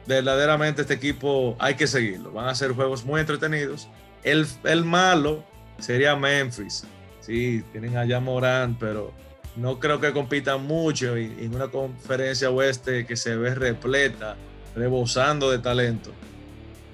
[0.06, 2.32] Verdaderamente este equipo hay que seguirlo.
[2.32, 3.88] Van a ser juegos muy entretenidos.
[4.22, 5.44] El, el malo
[5.78, 6.84] sería Memphis.
[7.20, 9.12] Sí, tienen allá Morán, pero
[9.56, 14.36] no creo que compitan mucho y en una conferencia oeste que se ve repleta,
[14.74, 16.12] rebosando de talento.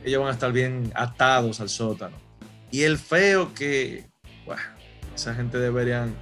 [0.04, 2.16] Ellos van a estar bien atados al sótano.
[2.70, 4.06] Y el feo que,
[5.14, 6.14] esa gente deberían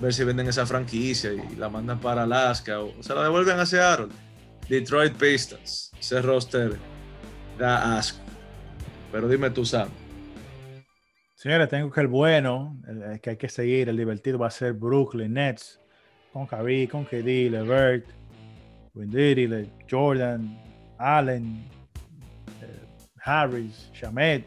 [0.00, 3.66] ver si venden esa franquicia y la mandan para Alaska o se la devuelven a
[3.66, 4.08] Seattle.
[4.68, 6.76] Detroit Pistons, ese roster
[7.58, 8.20] da asco.
[9.12, 9.88] Pero dime tú, Sam.
[11.34, 14.72] Señores, tengo que el bueno, el, que hay que seguir, el divertido va a ser
[14.72, 15.80] Brooklyn Nets,
[16.32, 18.06] con Kyrie, con KD, LeVert,
[18.94, 20.60] Windiri, Jordan,
[20.98, 21.64] Allen,
[22.62, 22.86] eh,
[23.22, 24.46] Harris, Shamet,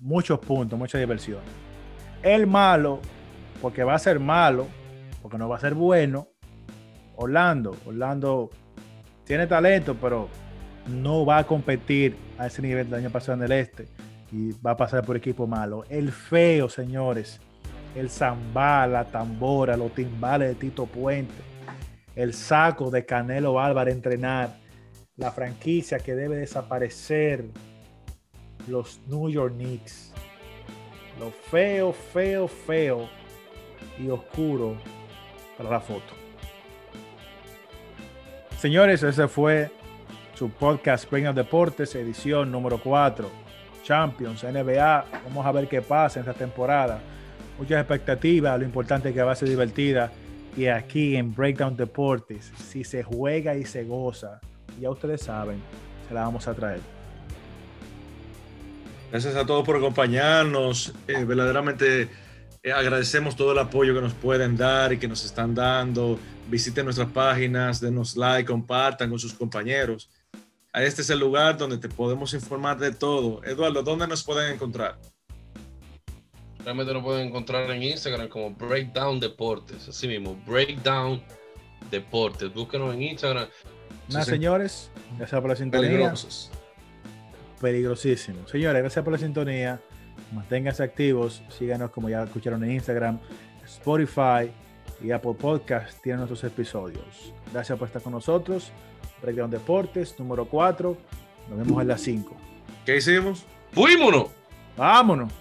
[0.00, 1.40] muchos puntos, mucha diversión.
[2.22, 3.00] El malo,
[3.62, 4.66] porque va a ser malo,
[5.22, 6.28] porque no va a ser bueno,
[7.16, 7.76] Orlando.
[7.86, 8.50] Orlando
[9.28, 10.28] tiene talento, pero
[10.88, 13.86] no va a competir a ese nivel del año pasado en el este
[14.32, 15.84] y va a pasar por equipo malo.
[15.90, 17.38] El feo, señores.
[17.94, 21.34] El zambá, la tambora, los timbales de Tito Puente.
[22.16, 24.56] El saco de Canelo Álvarez entrenar.
[25.16, 27.44] La franquicia que debe desaparecer.
[28.66, 30.12] Los New York Knicks.
[31.20, 33.08] Lo feo, feo, feo
[33.98, 34.74] y oscuro
[35.58, 36.27] para la foto.
[38.58, 39.70] Señores, ese fue
[40.34, 43.30] su podcast of Deportes, edición número 4.
[43.84, 45.06] Champions, NBA.
[45.26, 47.00] Vamos a ver qué pasa en esta temporada.
[47.56, 50.10] Muchas expectativas, lo importante es que va a ser divertida.
[50.56, 54.40] Y aquí en Breakdown Deportes, si se juega y se goza,
[54.80, 55.62] ya ustedes saben,
[56.08, 56.80] se la vamos a traer.
[59.12, 60.92] Gracias a todos por acompañarnos.
[61.06, 62.08] Eh, verdaderamente
[62.64, 66.18] eh, agradecemos todo el apoyo que nos pueden dar y que nos están dando.
[66.48, 70.08] Visiten nuestras páginas, denos like, compartan con sus compañeros
[70.74, 73.42] este es el lugar donde te podemos informar de todo.
[73.44, 74.98] Eduardo, ¿dónde nos pueden encontrar?
[76.64, 81.22] Realmente nos pueden encontrar en Instagram como Breakdown Deportes, así mismo, Breakdown
[81.90, 82.52] Deportes.
[82.52, 83.48] Búsquenos en Instagram.
[84.08, 85.88] Nada, señores, gracias por la sintonía.
[85.88, 86.50] Peligrosos.
[87.60, 88.46] Peligrosísimo.
[88.46, 89.80] Señores, gracias por la sintonía.
[90.32, 91.42] Manténganse activos.
[91.48, 93.18] Síganos como ya escucharon en Instagram,
[93.64, 94.52] Spotify
[95.02, 96.00] y Apple Podcast.
[96.02, 97.32] Tienen nuestros episodios.
[97.52, 98.72] Gracias por estar con nosotros.
[99.22, 100.96] Breakdown Deportes, número 4.
[101.48, 102.36] Nos vemos en la 5.
[102.84, 103.44] ¿Qué hicimos?
[103.72, 104.28] ¡Fuímonos!
[104.76, 105.32] ¡Vámonos!